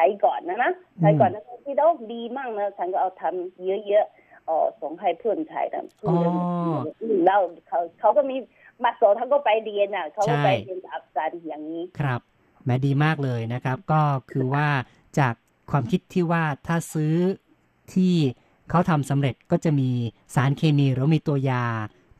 [0.00, 6.14] ไถก่อนนะนะไถก่อนนะที่เราดีมากนะฉันก็เอาทำเยอะๆอ๋อส่งให้เพื่อนไทยนะอ๋อ
[7.26, 7.36] เรา
[7.68, 8.36] เขาเขาก็มี
[8.82, 12.20] มาสอนเขาก็ไปเรียนอะเขาก็ไปใช่เรียนอับสารอย่างนี้ครับ
[12.64, 14.68] แหม้ดีมากเลยนะครับ ก็คือว่า
[15.18, 15.34] จาก
[15.70, 17.14] ความคิดที่ว่าถ้าซื้อ
[17.94, 18.14] ที่
[18.70, 19.90] เขาทำสำเร็จก็จะมี
[20.34, 21.64] สารเคมีหรือมีตัวยา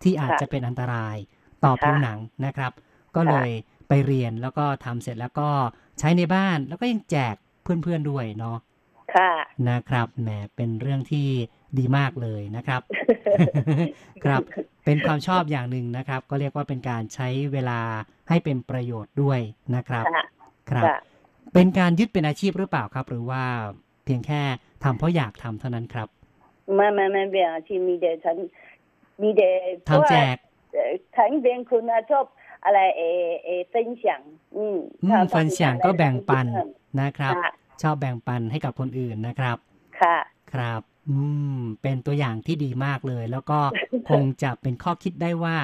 [0.02, 1.16] ที่อาจค่ะจะเป็นอันตราย
[1.64, 2.72] ต่อค่ะผิวหนังนะครับ
[3.16, 3.50] ก็เลย
[3.88, 5.48] ไปเรียนแล้วก็ทำเสร็จแล้วก็
[5.98, 8.56] ใช้ในบ้านแล้วก็ยังแจก เพื่อนๆด้วยเนาะ
[9.14, 9.32] ค่ะ
[9.70, 11.28] นะครับแหมเป็นเรื่องที่
[11.78, 12.82] ดีมากเลยนะครับ
[14.24, 14.40] ครับ
[14.84, 17.80] เป็นความชอบอย่างหนึ่งนะครับ ก็เรียกว่าเป็นการใช้เวลา
[18.28, 19.40] ให้เป็นประโยชน์ด้วย
[19.76, 20.24] นะครับค่ะ
[20.70, 20.98] ครับค่ะ
[21.54, 23.42] เป็นการยึดเป็นอาชีพหรือเปล่าครับ หรือว่า
[24.04, 24.42] เพียงแค่
[24.84, 26.08] ทำเพราะอยากทำเท่านั้นครับ
[26.74, 28.36] ไม่ไม่ไม่เป็นอาชีพมีแต่ฉัน
[29.22, 29.50] มีแต่
[29.88, 30.36] ทำแจก
[30.72, 32.24] เอ่อฉันเป็นคนนะชอบ
[32.64, 33.02] อะไรเอ
[33.44, 34.04] เอ分享
[34.56, 36.46] อืมอืมถ้าฟันเสียงก็แบ่งปัน
[37.01, 37.51] นะครับ ค่ะ
[37.81, 39.57] ชอบแบ่งปันให้กับคนอื่นนะครับ
[40.01, 40.17] ค่ะ
[40.53, 41.15] ครับ อื
[41.57, 43.59] ม เป็นตัวอย่างที่ดีมากเลย แล้วก็
[44.09, 45.57] คงจะเป็นข้อคิดได้ว่า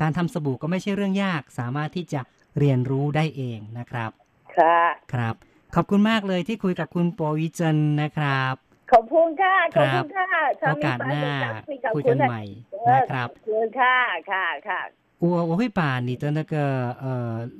[0.00, 2.20] การทำสบู่ก็ไม่ใช่เรื่องยาก สามารถที่จะ
[2.58, 4.10] เรียนรู้ได้เองนะครับ
[4.56, 4.80] ค่ะ
[5.12, 5.34] ครับ
[5.74, 8.54] ขอบคุณมากเลยที่คุยกับคุณโปรวิจันทร์นะครับ
[8.92, 10.26] ขอบคุณค่ะขอบคุณค่ะ
[10.60, 11.24] โอกาสหน้า
[11.68, 12.42] คุยกันใหม่
[12.90, 13.96] นะครับ ขอบคุณค่ะ
[14.30, 14.80] ค่ะค่ะ
[15.22, 16.54] 我我会把你的那个
[17.02, 17.06] 呃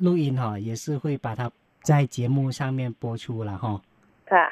[0.05, 1.51] 录音哈，也是会把它
[1.83, 3.81] 在节目上面播出了哈。
[4.31, 4.47] ค่ะ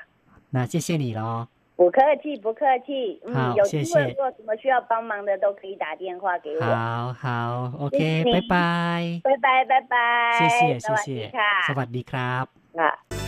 [0.54, 1.48] 那谢谢你喽。
[1.76, 9.20] 不客气不客气嗯好有机谢谢会如果什么需要帮忙的都可以打电话给我好好，OK，谢谢拜拜。
[9.24, 9.94] 拜拜拜拜
[10.38, 12.44] 谢谢สวัส 谢 ดี 谢 ค่ะ สวัสดีครับ
[12.78, 13.27] ค่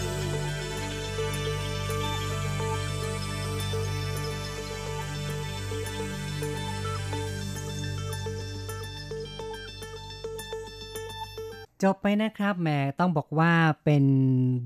[11.84, 12.70] จบไปนะครับแหม
[13.00, 13.54] ต้องบอกว่า
[13.86, 14.06] เป็น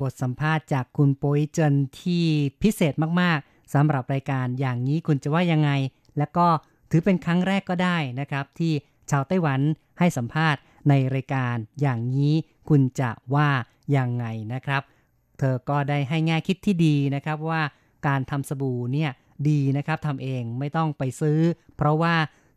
[0.02, 2.26] บทสัมภาษณ์จากคุณโปยเจินที่
[2.62, 5.72] พิเศษมากๆสำหรับรายการอย่างนี้คุณจะว่ายังไง
[6.18, 6.48] และก็
[6.92, 8.74] ถือเป็นครั้งแรกก็ได้นะครับ ที่
[9.12, 9.60] ชาวไต้หวัน
[10.00, 12.34] ให้สัมภาษณ์ในรายการอย่างนี้
[12.70, 13.50] คุณจะว่า
[13.98, 14.82] ยังไงนะครับ
[15.40, 17.62] เธอก็ได้ให้แง่คิดที่ดีนะครับว่า
[18.08, 19.12] การทำสบู่เนี่ย
[19.50, 21.40] ดีนะครับทำเองไม่ต้องไปซื้อ
[21.78, 22.16] เพราะว่า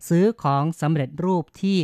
[0.08, 1.76] ซื้อของสำเร็จรูปที่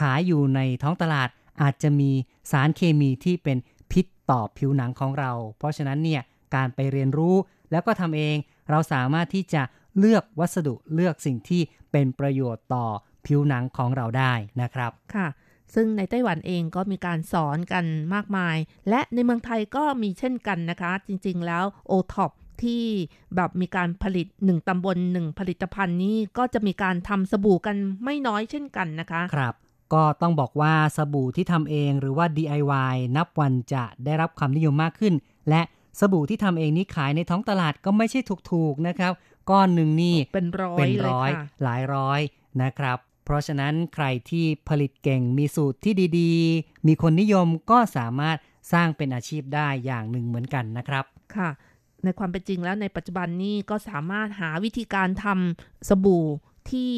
[0.00, 1.28] ขายอยู่ในท้องตลาด
[1.62, 2.10] อาจจะมี
[2.50, 3.58] สารเคมีที่เป็น
[3.92, 6.22] พิษต่อผิวหนังของเรา เพราะฉะนั้นเนี่ย
[6.54, 7.36] การไปเรียนรู้
[7.70, 8.36] แล้วก็ทำเอง
[8.70, 9.62] เราสามารถที่จะ
[9.98, 12.86] เลือกวัสดุเลือกสิ่งที่เป็นประโยชน์ต่อ
[13.26, 15.28] ผิวหนังของเราได้นะครับค่ะ
[15.74, 17.84] ซึ่งในไต้หวันเองก็มีการสอนกัน
[18.14, 18.56] มากมาย
[18.88, 22.32] และในเมืองไทยก็มีเช่นกันนะคะ จริง ๆ แล้ว o t o p
[22.62, 22.84] ที่
[23.36, 29.54] แบบมีการผลิต 1 ตำบล 1 ผลิตภัณฑ์นี้ก็จะมีการทำสบู่กันไม่น้อยเช่นกันนะคะ ครับ
[29.94, 35.14] ก็ต้องบอกว่าสบู่ที่ทำเองหรือว่า DIY นับวันจะได้รับความนิยมมากขึ้น
[35.48, 35.62] และ
[36.00, 38.20] สบู่ที่ทำเองนี้ขายในท้องตลาดก็ไม่ใช่
[38.50, 39.12] ถูกๆนะครับ
[39.50, 42.20] ก้อนหนึ่งนี่เป็นร้อยเป็นเลยร้อยค่ะหลายร้อย
[42.62, 48.36] นะครับ เพราะฉะนั้นใครที่ผลิตเก่งมีสูตรที่ดีๆ มีคนนิยมก็สามารถ
[48.72, 51.04] สร้างเป็นอาชีพได้อย่างหนึ่งเหมือนกันนะครับ
[51.36, 51.50] ค่ะ
[52.04, 56.26] ในความเป็นจริงแล้วในปัจจุบันนี้ก็สามารถหาวิธีการทำสบู่
[56.70, 56.92] ที่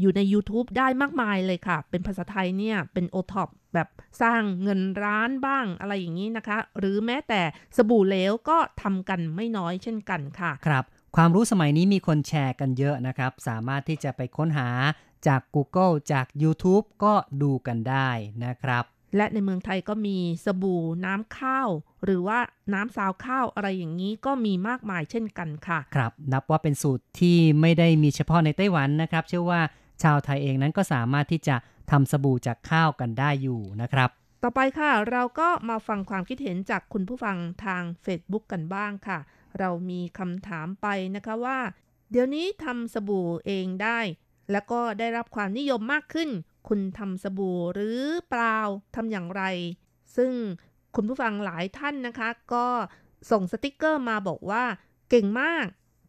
[0.00, 3.88] อยู่ใน YouTube ได้มากมายเลยค่ะ เป็นภาษาไทยเนี่ย เป็นโอท็อปแบบ
[4.22, 7.40] สร้างเงินร้านบ้างอะไรอย่างนี้นะคะ หรือแม้แต่
[7.76, 10.84] สบู่เหลวก็ทำกันไม่น้อยเช่นกันค่ะ ครับ
[11.16, 14.68] ความรู้สมัยนี้มีคนแชร์กันเยอะนะครับ สามารถที่จะไปค้นหา
[15.26, 18.10] จาก Google จาก YouTube ก็ดูกันได้
[18.44, 18.84] นะครับ
[19.16, 21.68] และในเมืองไทยก็มีสบู่น้ำข้าว
[22.04, 22.38] หรือว่า
[22.74, 29.60] น้ำซาวข้าวอะไรอย่างนี้ก็มีมากมายเช่นกันค่ะ ครับ นับว่าเป็นสูตรที่ไม่ได้มีเฉพาะในไต้หวันนะครับ เชื่อว่า
[30.02, 31.56] ชาวไทยเองนั้นก็สามารถที่จะ
[31.90, 34.10] ทำสบู่จากข้าวกันได้อยู่นะครับ
[34.42, 39.18] ต่อไปค่ะ เราก็มาฟังความคิดเห็นจากคุณผู้ฟังทาง Facebook กันบ้างค่ะ
[39.58, 40.86] เรามีคำถามไป
[41.16, 41.58] นะคะว่า
[42.10, 43.98] เดี๋ยวนี้ทำสบู่เองได้
[44.52, 46.30] แล้วก็ได้รับความนิยมมากขึ้น
[46.68, 48.58] คุณทำสบู่หรือเปล่า
[48.96, 49.42] ทำอย่างไร
[50.16, 50.32] ซึ่ง
[50.96, 52.66] คุณผู้ฟังหลายท่านนะคะ ก็
[53.30, 54.62] ส่งสติกเกอร์มาบอกว่า
[55.10, 55.66] เก่งมาก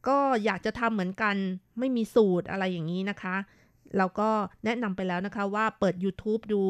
[0.08, 1.36] ก็อยากจะทำเหมือนกัน
[1.80, 3.36] ไม่มีสูตรอะไรอย่างนี้นะคะ
[3.98, 4.30] เราก็
[4.66, 6.64] แนะนำไปแล้วนะคะว่าเปิด YouTube ดู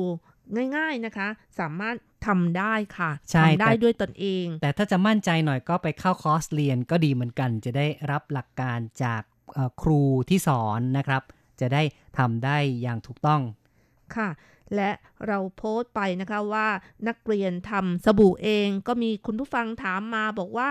[0.75, 1.27] ง่ายๆนะคะ
[1.59, 1.95] สามารถ
[2.27, 9.21] ทำได้ค่ะใช่ทำได้แต่ด้วยตนเอง แต่ถ้าจะมั่นใจหน่อยก็ไปเข้าคอร์สเรียนก็ดีเหมือนกัน จะได้รับหลักการจาก
[9.53, 11.23] เอ่อครูที่สอนนะครับ
[11.61, 11.83] จะได้
[12.17, 13.41] ทำได้อย่างถูกต้อง
[14.17, 14.29] ค่ะ
[14.75, 14.91] และ
[15.27, 16.67] เราโพสต์ไปนะคะว่า
[17.07, 20.69] นักเรียนทำสบู่เองก็มีคุณผู้ฟังถามมาบอกว่า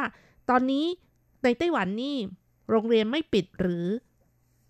[0.51, 0.87] ตอนนี้
[1.45, 2.17] ในไต้หวันนี่
[2.71, 3.87] โรงเรียนไม่ปิดหรือ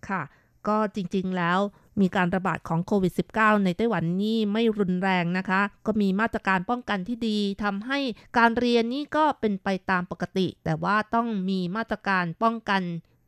[0.09, 0.21] ค่ะ
[0.67, 1.59] ก็จริงๆแล้ว
[2.01, 7.99] มีการระบาดของโควิด -19 ในไต้หวันนี่ไม่รุนแรงนะคะ ก็มีมาตรการป้องกันที่ดีทำให้
[8.37, 12.81] การเรียนนี่ก็เป็นไปตามปกติ แต่ว่าต้องมีมาตรการป้องกัน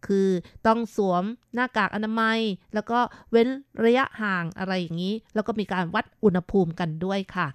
[0.07, 0.27] คือ
[0.67, 1.23] ต้องสวม
[1.55, 2.39] หน้ากากอนามัย
[2.73, 2.99] แล้วก็
[3.31, 3.47] เว้น
[3.85, 7.47] ระยะห่างอะไรอย่างนี้ แล้วก็มีการวัดอุณหภูมิกันด้วยค่ะ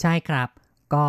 [0.00, 0.48] ใช่ครับ
[0.94, 1.04] ก็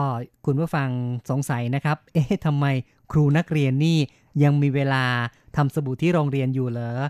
[0.46, 0.90] คุณผู้ฟัง
[1.30, 2.66] สงสัยนะครับ เอ๊ะทำไม
[3.12, 3.98] ครูนักเรียนนี่
[4.44, 5.04] ยังมีเวลา
[5.56, 7.02] ทำสบู่ที่โรงเรียนอยู่เหรอ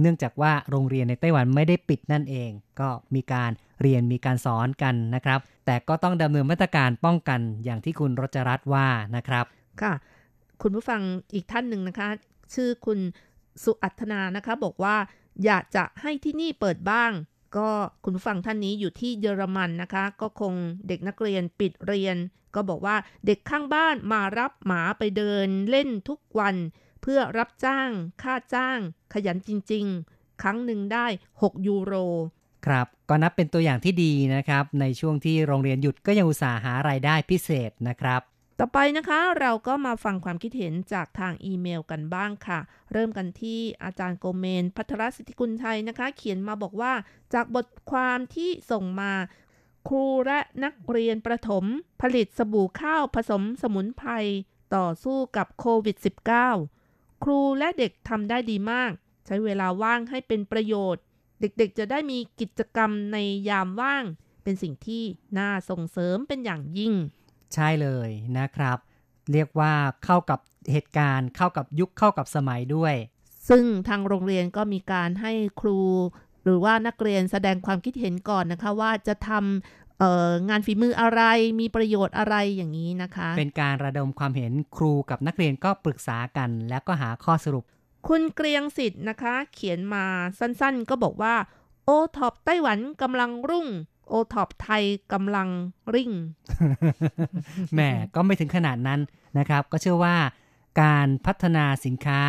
[0.00, 3.50] เนื่องจากว่าโรงเรียนในไต้หวันไม่ได้ปิดนั่นเอง ก็มีการ
[3.82, 9.44] เรียนมีการสอนกันนะครับ แต่ก็ต้องดำเนินมาตรการป้องกันอย่างที่คุณรจรัตน์ว่านะครับ
[9.82, 9.92] ค่ะ
[10.62, 11.00] คุณผู้ฟัง
[11.34, 12.08] อีกท่านหนึ่งนะคะ
[12.54, 12.98] ชื่อคุณ
[13.64, 14.96] สุอัธนานะคะ บอกว่า
[15.44, 17.12] อยากจะให้ที่นี่เปิดบ้าง
[17.56, 17.68] ก็
[18.04, 20.54] คุณผู้ฟังท่านนี้อยู่ที่เยอรมันนะคะ ก็คง
[20.88, 22.16] เด็กนักเรียนปิดเรียน
[22.54, 26.56] ก็บอกว่าเด็กข้างบ้านมารับหมาไปเดินเล่นทุกวัน
[27.02, 27.90] เพื่อรับจ้าง
[28.22, 28.78] ค่าจ้าง
[29.12, 29.84] ขยันจริง
[30.14, 31.94] ๆ ครั้งหนึ่งได้ 6 ยูโร
[32.66, 38.20] ครับก็นับเป็นตัวอย่างที่ดีนะครับ ในช่วงที่โรงเรียนหยุดก็ยังอุตส่าห์หารายได้พิเศษนะครับ
[38.58, 42.58] ต่อไปนะคะเราก็มาฟังความคิดเห็นจากทางอีเมลกันบ้างค่ะ
[42.92, 46.92] เริ่มกันที่อาจารย์โกเมน พัทรสิทธิกุลชัยนะคะ เขียนมาบอกว่า
[47.34, 49.12] จากบทความที่ส่งมา
[49.88, 51.64] ครูและนักเรียนประถม
[52.02, 54.10] ผลิตสบู่ข้าวผสมสมุนไพร
[54.74, 55.96] ต่อสู้กับโควิด
[56.60, 58.92] -19 ครูและเด็กทำได้ดีมาก
[59.26, 61.02] ใช้เวลาว่างให้เป็นประโยชน์
[61.40, 63.16] เด็กๆจะได้มีกิจกรรมใน
[63.48, 64.04] ยามว่าง
[64.42, 65.02] เป็นสิ่งที่
[65.38, 66.94] น่าส่งเสริมเป็นอย่างยิ่ง
[67.54, 68.78] ใช่เลยนะครับ
[69.32, 69.72] เรียกว่า
[70.04, 70.40] เข้ากับ
[70.72, 72.94] เหตุการณ์เข้ากับยุคเข้ากับสมัยด้วย
[73.48, 75.80] ซึ่งทางโรงเรียนก็มีการให้ครู
[76.44, 81.22] หรือว่านักเรียนแสดงความคิดเห็นก่อนนะคะ ว่าจะทำเอ่องานฝีมืออะไร
[81.60, 87.64] มีประโยชน์อะไรอย่างนี้นะคะ เป็นการระดมความเห็นครูกับนักเรียนก็ปรึกษากัน แล้วก็หาข้อสรุป
[88.08, 90.04] คุณเกรียงสิทธิ์นะคะ เขียนมา
[90.38, 91.34] สั้นๆ ก็บอกว่า
[91.84, 93.66] โอท็อปไต้หวันกำลังรุ่ง
[94.08, 94.82] โอท็อปไทย
[95.12, 95.48] กำลัง
[95.94, 96.10] ริ่ง
[97.72, 97.80] แหม
[98.14, 99.00] ก็ไม่ถึงขนาดนั้น
[99.38, 100.16] นะครับ ก็เชื่อว่า
[100.82, 102.20] การพัฒนาสินค้า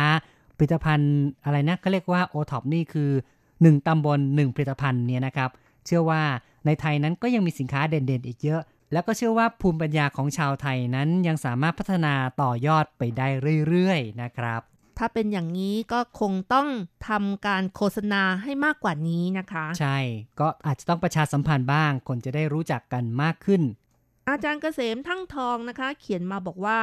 [0.56, 1.14] ผลิตภัณฑ์
[1.44, 3.10] อะไรนะก็เรียกว่า o t o p นี่คือ
[3.48, 5.50] 1 ตำบล 1 ผลิตภัณฑ์เนี่ยนะครับ
[5.86, 6.22] เชื่อว่า
[6.66, 8.62] ในไทยนั้นก็ยังมีสินค้าเด่นๆ อีกเยอะ
[8.92, 13.28] แล้วก็เชื่อว่าภูมิปัญญาของชาวไทยนั้นยังสามารถพัฒนาต่อยอดไปได้
[13.68, 14.60] เรื่อยๆ นะครับ
[14.98, 16.68] ถ้าเป็นอย่างนี้ก็คงต้อง
[17.08, 19.98] ทำการโฆษณาให้มากกว่านี้นะคะ ใช่
[20.40, 23.62] ก็อาจจะต้องประชาสัมพันธ์บ้าง คนจะได้รู้จักกันมากขึ้น
[24.28, 26.78] อาจารย์เกษมทั้งทองนะคะ เขียนมาบอกว่า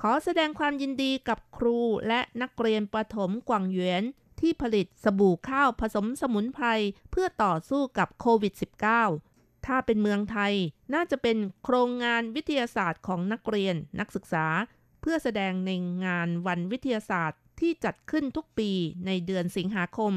[0.00, 4.02] ขอแสดงความยินดีกับครูและนักเรียนประถมกวางเหวียน
[4.40, 6.66] ที่ผลิตสบู่ข้าวผสมสมุนไพร
[7.10, 8.54] เพื่อต่อสู้กับโควิด
[9.08, 10.54] -19 ถ้าเป็นเมืองไทย
[10.94, 14.46] น่าจะเป็นโครงงานวิทยาศาสตร์ของนักเรียนนักศึกษา
[15.00, 15.70] เพื่อแสดงใน
[16.04, 18.70] งานวันวิทยาศาสตร์ ที่จัดขึ้นทุกปี
[19.06, 20.14] ในเดือนสิงหาคม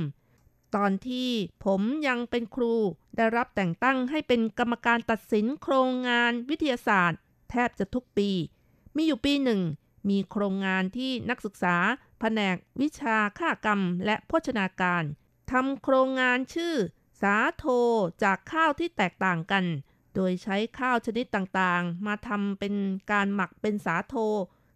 [0.76, 1.30] ตอนที่
[1.66, 2.74] ผมยังเป็นครู
[3.18, 7.20] ได้รับแต่งตั้งให้เป็นกรรมการตัดสินโครงงานวิทยาศาสตร์
[7.50, 8.30] แทบจะทุกปี
[8.96, 9.62] มีอยู่ปีหนึ่ง
[10.10, 11.76] มีโครงงานที่นักศึกษา
[12.20, 15.04] แผนกวิชาค่ากรรมและโภชนาการ
[15.52, 16.76] ทำโครงงานชื่อ
[17.22, 17.66] สาโท
[18.24, 19.66] จากข้าวที่แตกต่างกัน
[20.16, 22.74] โดยใช้ข้าวชนิดต่างๆ มาทำเป็น
[23.12, 24.16] การหมักเป็นสาโท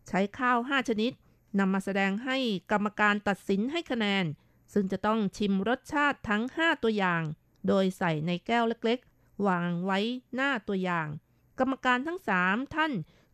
[0.08, 1.12] ใช้ข้าว 5 ชนิด
[1.60, 2.38] นำมาแสดงให้
[2.72, 4.26] กรรมการตัดสินให้คะแนน
[4.74, 7.22] ซึ่งจะต้องชิมรสชาติทั้ง 5 ตัวอย่าง
[7.68, 10.00] โดยใส่ในแก้วเล็กๆ วางไว้
[10.36, 11.08] หน้าตัวอย่าง
[11.60, 12.92] กรรมการทั้ง 3 ท่าน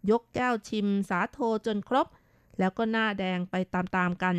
[0.09, 2.07] ยกแก้วชิมสาโทจนครบ
[2.59, 4.35] แล้วก็หน้าแดงไปตามๆกัน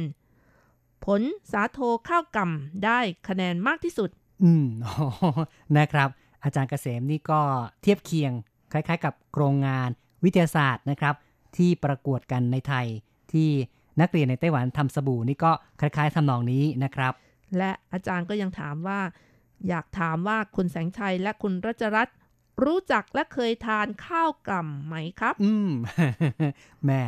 [1.05, 1.23] ผล
[1.53, 1.79] สาโท
[2.09, 4.11] ข้าวก่ำได้คะแนนมากที่สุด
[4.43, 4.67] อืม
[5.79, 6.09] นะครับ
[6.45, 7.41] อาจารย์เกษมนี่ก็
[7.83, 8.33] เทียบเคียง
[8.73, 9.89] คล้าย ๆ กับโครงงาน
[10.25, 11.15] วิทยาศาสตร์นะครับ
[11.57, 12.87] ที่ประกวดกันในไทย
[13.35, 13.51] ที่
[14.01, 17.13] นักเรียนในไต้หวันทำสบู่นี่ก็คล้ายๆทำนองนี้นะครับ
[17.59, 19.01] และอาจารย์ก็ยังถามว่า
[19.69, 22.17] อยากถามว่าคุณแสงชัยและคุณรัชรัตน์
[22.65, 25.71] รู้จักและเคยทานข้าวกล่ำไหมครับ อืม
[26.85, 27.03] แหม่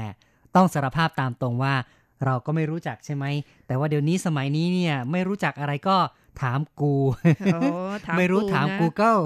[0.54, 1.74] ต้องสารภาพตามตรงว่า
[2.24, 3.24] เราก็ไม่รู้จักใช่ไหม
[3.66, 5.96] แต่ว่าเดี๋ยวนี้สมัยนี้เนี่ย ไม่รู้จักอะไรก็
[6.42, 6.94] ถามกู
[7.52, 7.60] โอ้
[8.06, 9.20] ถามไม่รู้กูถามนะ Google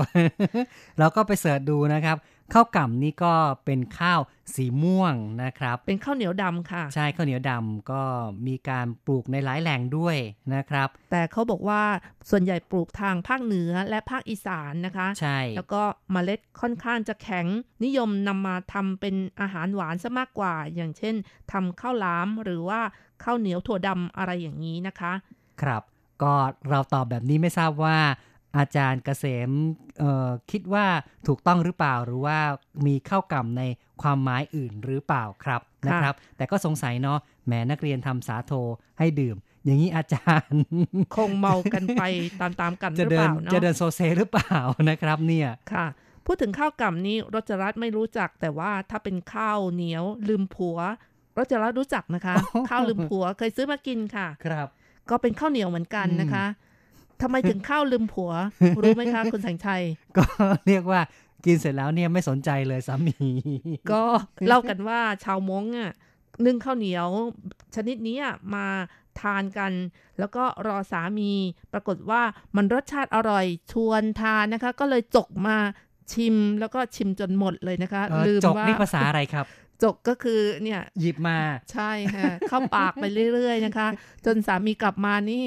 [0.98, 2.16] เราก็ไปเสิร์ชดูนะครับ
[2.52, 3.34] ข้าวกล่ำนี่ก็
[3.64, 4.20] เป็นข้าว
[4.54, 8.02] สีม่วงนะครับ เป็นข้าวเหนียวดำค่ะ ใช่ข้าวเหนียวดำก็
[8.46, 10.16] มีการปลูกในหลายแหล่งด้วย
[10.54, 11.82] นะครับ แต่เขาบอกว่า
[12.30, 15.82] ส่วนใหญ่ปลูกทางภาคเหนือและภาคอีสานนะคะ ใช่ แล้วก็
[16.12, 17.46] เมล็ดค่อนข้างจะแข็ง
[17.84, 21.14] นิยมนำมาทำเป็นอาหารหวานซะมากกว่า อย่างเช่น
[21.52, 22.80] ทำข้าวหลามหรือว่า
[23.24, 25.12] ข้าวเหนียวถั่วดำอะไรอย่างนี้นะคะ
[25.62, 25.82] ครับ
[26.22, 26.32] ก็
[26.70, 27.98] เราตอบแบบนี้ไม่ทราบว่า
[28.58, 29.50] อาจารย์เกษม
[29.98, 30.86] เอ่อคิดว่า
[31.26, 32.38] ถูกต้องหรือเปล่าหรือว่า
[32.86, 33.62] มีข้าวกล่ำใน
[34.02, 38.52] ความหมายอื่นหรือเปล่าครับค่ะนะครับ แต่ก็สงสัยเนาะแหมนักเรียนทำสาโท
[38.98, 40.62] ให้ดื่ม อย่างนี้อาจารย์
[41.16, 42.02] คงเมากันไป
[42.40, 44.58] ตามๆกันหจะรือเดิเปนล่าเนาะจะเดินโซเซหรือเปล่า
[44.90, 45.86] นะครับเนี่ยค่ะ
[46.26, 50.78] พูดถึงข้าวกล่ำนี้รจรัสไม่รู้จักแต่ว่าถ้าเป็นข้าวเหนียวลืมผัว
[51.38, 52.34] รจรัสรู้จักนะคะ
[52.70, 54.68] ข้าวลืมผัวเคยซื้อมากินค่ะ ครับ
[55.10, 56.44] ก็เป็นข้าวเหนียวเหมือนกันอืมนะคะ
[57.22, 58.32] ทำไมถึงข้าวลืมผัว
[58.82, 59.82] รู้ไหมคะคุณแสงชัย
[60.16, 60.24] ก็
[60.66, 61.00] เรียกว่า
[61.44, 63.16] กินเสร็จแล้วเนี่ยไม่สนใจเลยสามี
[63.92, 64.02] ก็
[64.48, 65.92] เล่ากันว่าชาวม้งอะ
[66.46, 67.08] นึ่งข้าวเหนียว
[67.74, 68.66] ชนิดนี้อะมา
[69.20, 69.72] ทานกัน
[70.18, 71.32] แล้วก็รอสามี
[71.72, 72.22] ปรากฏว่า
[72.56, 75.56] มันรสชาติอร่อยชวนทานนะคะ ก็เลยจกมา
[76.12, 79.46] ชิมแล้วก็ชิมจนหมดเลยนะคะเอ่อลืมจกว่านี่ภาษาอะไรครับ
[79.82, 81.38] จกก็คือเนี่ยหยิบมา
[81.72, 83.04] ใช่ค่ะเข้าปากไป
[83.34, 83.88] เรื่อย ๆ นะคะ
[84.26, 85.46] จนสามีกลับมานี่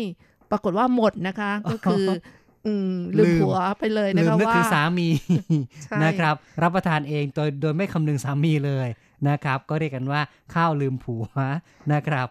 [0.51, 2.05] ปรากฏว่าหมดนะคะ ก็คือ
[2.65, 5.07] อืมลืมลืมผัวไปเลยลืนะมคะนึกว่าถึงสามี
[5.83, 8.87] ใช่นะครับ รับประทานเองโดยโดยไม่คำนึงสามีเลย
[9.29, 10.21] นะครับ ก็เรียกกันว่า
[10.53, 11.25] ข้าวลืมผัว
[11.93, 12.27] นะครับ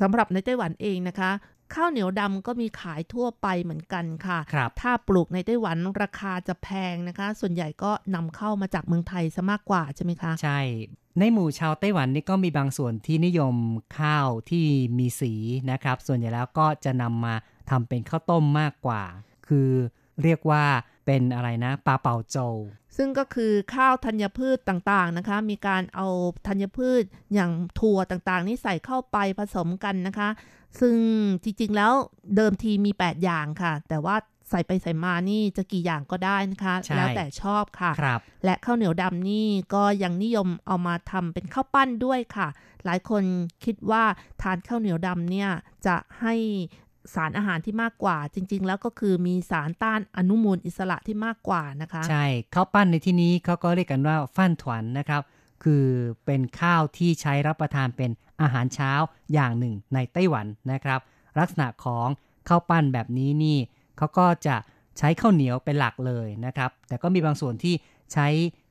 [0.00, 1.30] สำหรับในไต้หวันเองนะคะ
[1.74, 10.60] ข้าวเหนียวดำก็มีขายทั่วไปเหมือนกันค่ะครับถ้าปลูกในไต้หวันราคาจะแพงนะคะ ส่วนใหญ่ก็นำเข้ามาจากเมืองไทยซะมากกว่าใช่ไหมคะ ใช่
[11.18, 13.54] ในหมู่ชาวไต้หวันนี่ก็มีบางส่วนที่นิยม
[13.98, 14.66] ข้าวที่
[14.98, 15.32] มีสี
[15.70, 17.34] นะครับ ส่วนใหญ่แล้วก็จะนำมา
[17.70, 19.02] ทำเป็นข้าวต้มมากกว่า
[19.48, 19.70] คือ
[20.22, 20.64] เรียกว่า
[21.06, 22.56] เป็นอะไรนะปลาเป่าโจว
[22.96, 26.08] ซึ่งก็คือข้าวธัญพืชต่างๆนะคะ มีการเอา
[26.46, 27.02] ธัญพืช
[27.34, 27.50] อย่าง
[27.80, 30.28] ถั่วต่างๆ นี่ใส่เข้าไปผสมกันนะคะ
[30.80, 30.96] ซึ่ง
[31.42, 31.92] จริงๆแล้ว
[32.36, 34.16] เดิมทีมี 8 อย่างค่ะ แต่ว่า
[34.50, 42.48] ใส่ไปใส่มานี่จะกี่อย่างก็ได้นะคะใช่แล้วแต่ชอบค่ะครับและข้าวเหนียวดำนี่ก็ยังนิยมเอามาทำเป็นข้าวปั้นด้วยค่ะ
[42.84, 43.22] หลายคน
[43.64, 44.04] คิดว่า
[44.42, 45.50] ทานข้าวเหนียวดำเนี่ย
[45.86, 46.34] จะให้
[47.14, 55.22] สารอาหารที่มากกว่า จริง ๆ แล้วก็คือมีสารต้านอนุมูลอิสระที่มากกว่านะคะ ใช่ข้าวปั้นในที่นี้เขาก็เรียกกันว่าฟั่นถวนนะครับ
[55.64, 55.86] คือ
[56.24, 58.10] เป็นข้าวที่ใช้รับประทานเป็น
[58.42, 58.92] อาหารเช้า
[59.32, 61.00] อย่างหนึ่งในไต้หวันนะครับ
[61.38, 62.08] ลักษณะของ
[62.48, 63.58] ข้าวปั้นแบบนี้นี่
[63.98, 64.56] เขาก็จะ
[64.98, 67.74] ใช้ข้าวเหนียวเป็นหลักเลยนะครับ แต่ก็มีบางส่วนที่
[68.12, 68.26] ใช้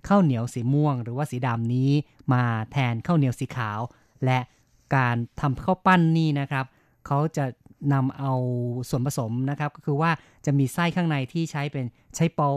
[0.07, 1.91] ข้าวเหนียวสีม่วง หรือว่าสีดำนี้
[2.33, 3.79] มาแทนข้าวเหนียวสีขาว
[4.25, 4.39] และ
[4.95, 6.65] การทำข้าวปั้นนี่นะครับ
[7.07, 7.45] เขาจะ
[7.93, 8.33] นำเอา
[8.89, 10.11] ส่วนผสมนะครับ ก็คือว่า
[10.45, 12.55] จะมีไส้ข้างในที่ใช้เป็นใช้โป๊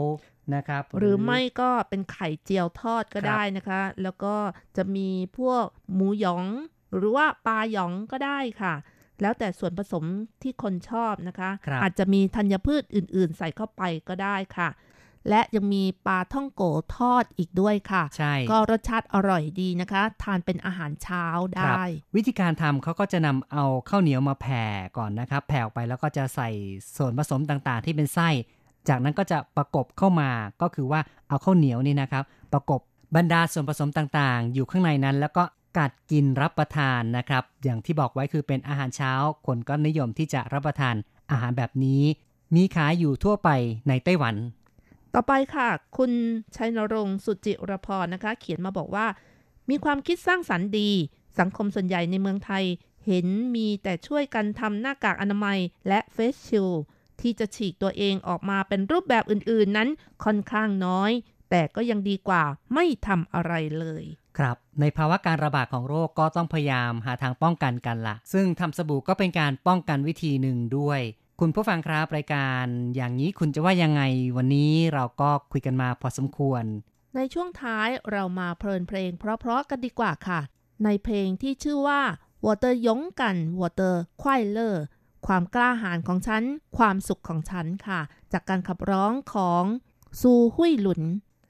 [0.55, 4.35] นะครับ หรือไม่ก็เป็นไข่เจียวทอดก็ครับได้นะคะ แล้วก็
[4.77, 6.45] จะมีพวกหมูหยอง
[6.95, 8.73] หรือว่าปลาหยองก็ได้ค่ะ
[9.21, 10.03] แล้วแต่ส่วนผสม
[10.41, 14.69] ที่คนชอบนะคะครับอาจจะมีธัญพืชอื่น ๆ ใส่เข้าไปก็ได้ค่ะ
[15.29, 16.63] และยังมีปลาท่องโก
[16.95, 21.25] ทอดอีกด้วยค่ะ ใช่ ก็รสชาติอร่อยดีนะคะ ทานเป็นอาหารเช้า
[21.57, 24.65] ครับได้ วิธีการทำเขาก็จะนำเอาข้าวเหนียวมาแผ่
[24.97, 26.49] ก่อนนะครับ แผ่ออกไปแล้วก็จะใส่
[26.97, 28.29] ส่วนผสมต่างๆ ที่เป็นไส้
[28.89, 30.29] จากนั้นก็จะประกบเข้ามา
[30.61, 30.99] ก็คือว่า
[31.29, 32.23] เอาข้าวเหนียวนี่นะครับ
[32.53, 32.79] ประกบ
[33.15, 35.43] บรรดาส่วนผสมต่างๆ อยู่ข้างในนั้น แล้วก็
[35.77, 39.13] กัดกินรับประทานนะครับ อย่างที่บอกไว้คือเป็นอาหารเช้า
[39.47, 40.95] คนก็นิยมที่จะรับประทาน
[41.31, 42.03] อาหารแบบนี้
[42.55, 43.49] มีขายอยู่ทั่วไป
[43.87, 44.35] ในไต้หวัน
[45.17, 46.11] ต่อไปค่ะ คุณ
[46.55, 49.07] ชัยนรงค์สุจิรพรนะคะ เขียนมาบอกว่า
[49.69, 50.89] มีความคิดสร้างสรรค์ดี
[51.39, 52.63] สังคมส่วนใหญ่ในเมืองไทย
[53.05, 56.69] เห็นมีแต่ช่วยกันทำหน้ากากอนามัยและเฟสชิล
[57.21, 59.89] ที่จะฉีกตัวเองออกมาเป็นรูปแบบอื่นๆนั้น
[60.23, 61.11] ค่อนข้างน้อย
[61.49, 62.43] แต่ก็ยังดีกว่า
[62.73, 64.03] ไม่ทำอะไรเลย
[64.37, 71.01] ครับในภาวะการระบาดของโรคก็ต้องพยายามหาทางป้องกันกันละซึ่งทำสบู่ก็เป็นการป้องกันวิธีหนึ่งด้วย
[71.41, 72.65] คุณผู้ฟังครับรายการ
[72.95, 74.01] อย่างนี้คุณจะว่ายังไง
[74.37, 76.63] วันนี้เราก็คุยกันมาพอสมควร
[77.15, 80.39] ในช่วงท้ายเรามาเพลินเพลงเพราะๆกันดีกว่าค่ะ
[80.85, 82.01] ในเพลงที่ชื่อว่า
[82.45, 84.83] Water ยงกัน Water ควายเลอร์
[85.27, 86.43] ความกล้าหาญของฉัน
[86.77, 88.01] ความสุขของฉันค่ะ
[88.33, 89.63] จากการขับร้องของ
[90.21, 91.01] ซูหุยหลุน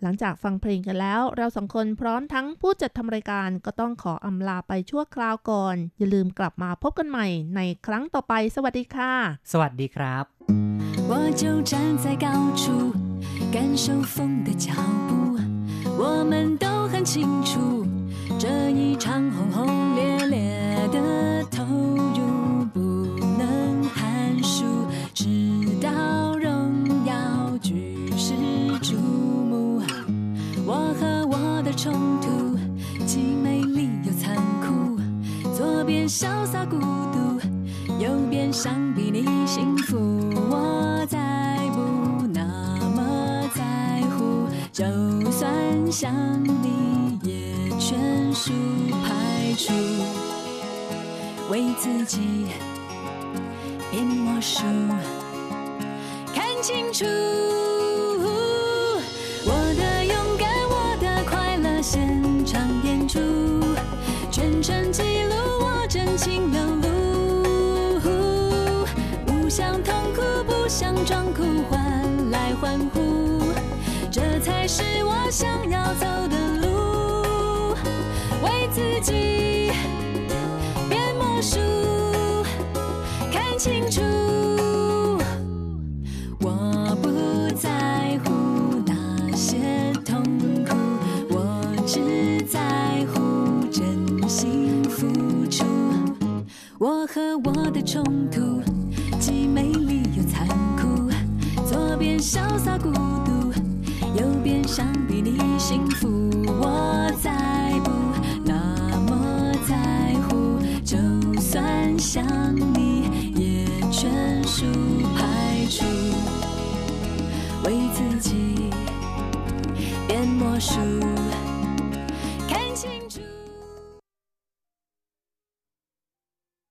[0.01, 9.11] หลังจากฟังเพลงกันแล้ว เราสองคนพร้อมทั้งผู้จัดทำรายการก็ต้องขออำลาไปชั่วคราวก่อน อย่าลืมกลับมาพบกันใหม่ในครั้งต่อไป สวัสดีค่ะ
[9.51, 10.25] สวัสดีครับ
[11.09, 11.73] 我就站
[12.03, 12.27] 在高
[12.61, 12.63] 处
[13.55, 14.15] 感受风
[14.45, 14.67] 的脚
[15.07, 15.11] 步
[16.01, 16.33] 我们
[16.63, 17.13] 都很清
[17.49, 17.85] 楚
[18.41, 18.45] 这
[18.79, 19.05] 一场
[45.97, 47.97] 想你也全
[48.33, 48.51] 数
[49.01, 49.71] 排除，
[51.49, 52.47] 为自己
[53.89, 54.65] 变魔术，
[56.33, 57.05] 看清楚。
[59.45, 63.17] 我的勇敢，我的快乐，现场演出，
[64.29, 66.61] 全程记录我真情流
[68.01, 68.85] 露，
[69.25, 72.99] 不想痛苦，不想装哭，换来欢呼，
[74.11, 77.75] 这才是我想要走的路，
[78.41, 79.69] 为自己
[80.87, 81.59] 变魔术，
[83.33, 84.01] 看清楚。
[86.39, 90.23] 我不在乎那些痛
[90.65, 90.73] 苦，
[91.29, 95.05] 我只在乎真心付
[95.49, 95.65] 出。
[96.79, 98.39] 我和我的冲突，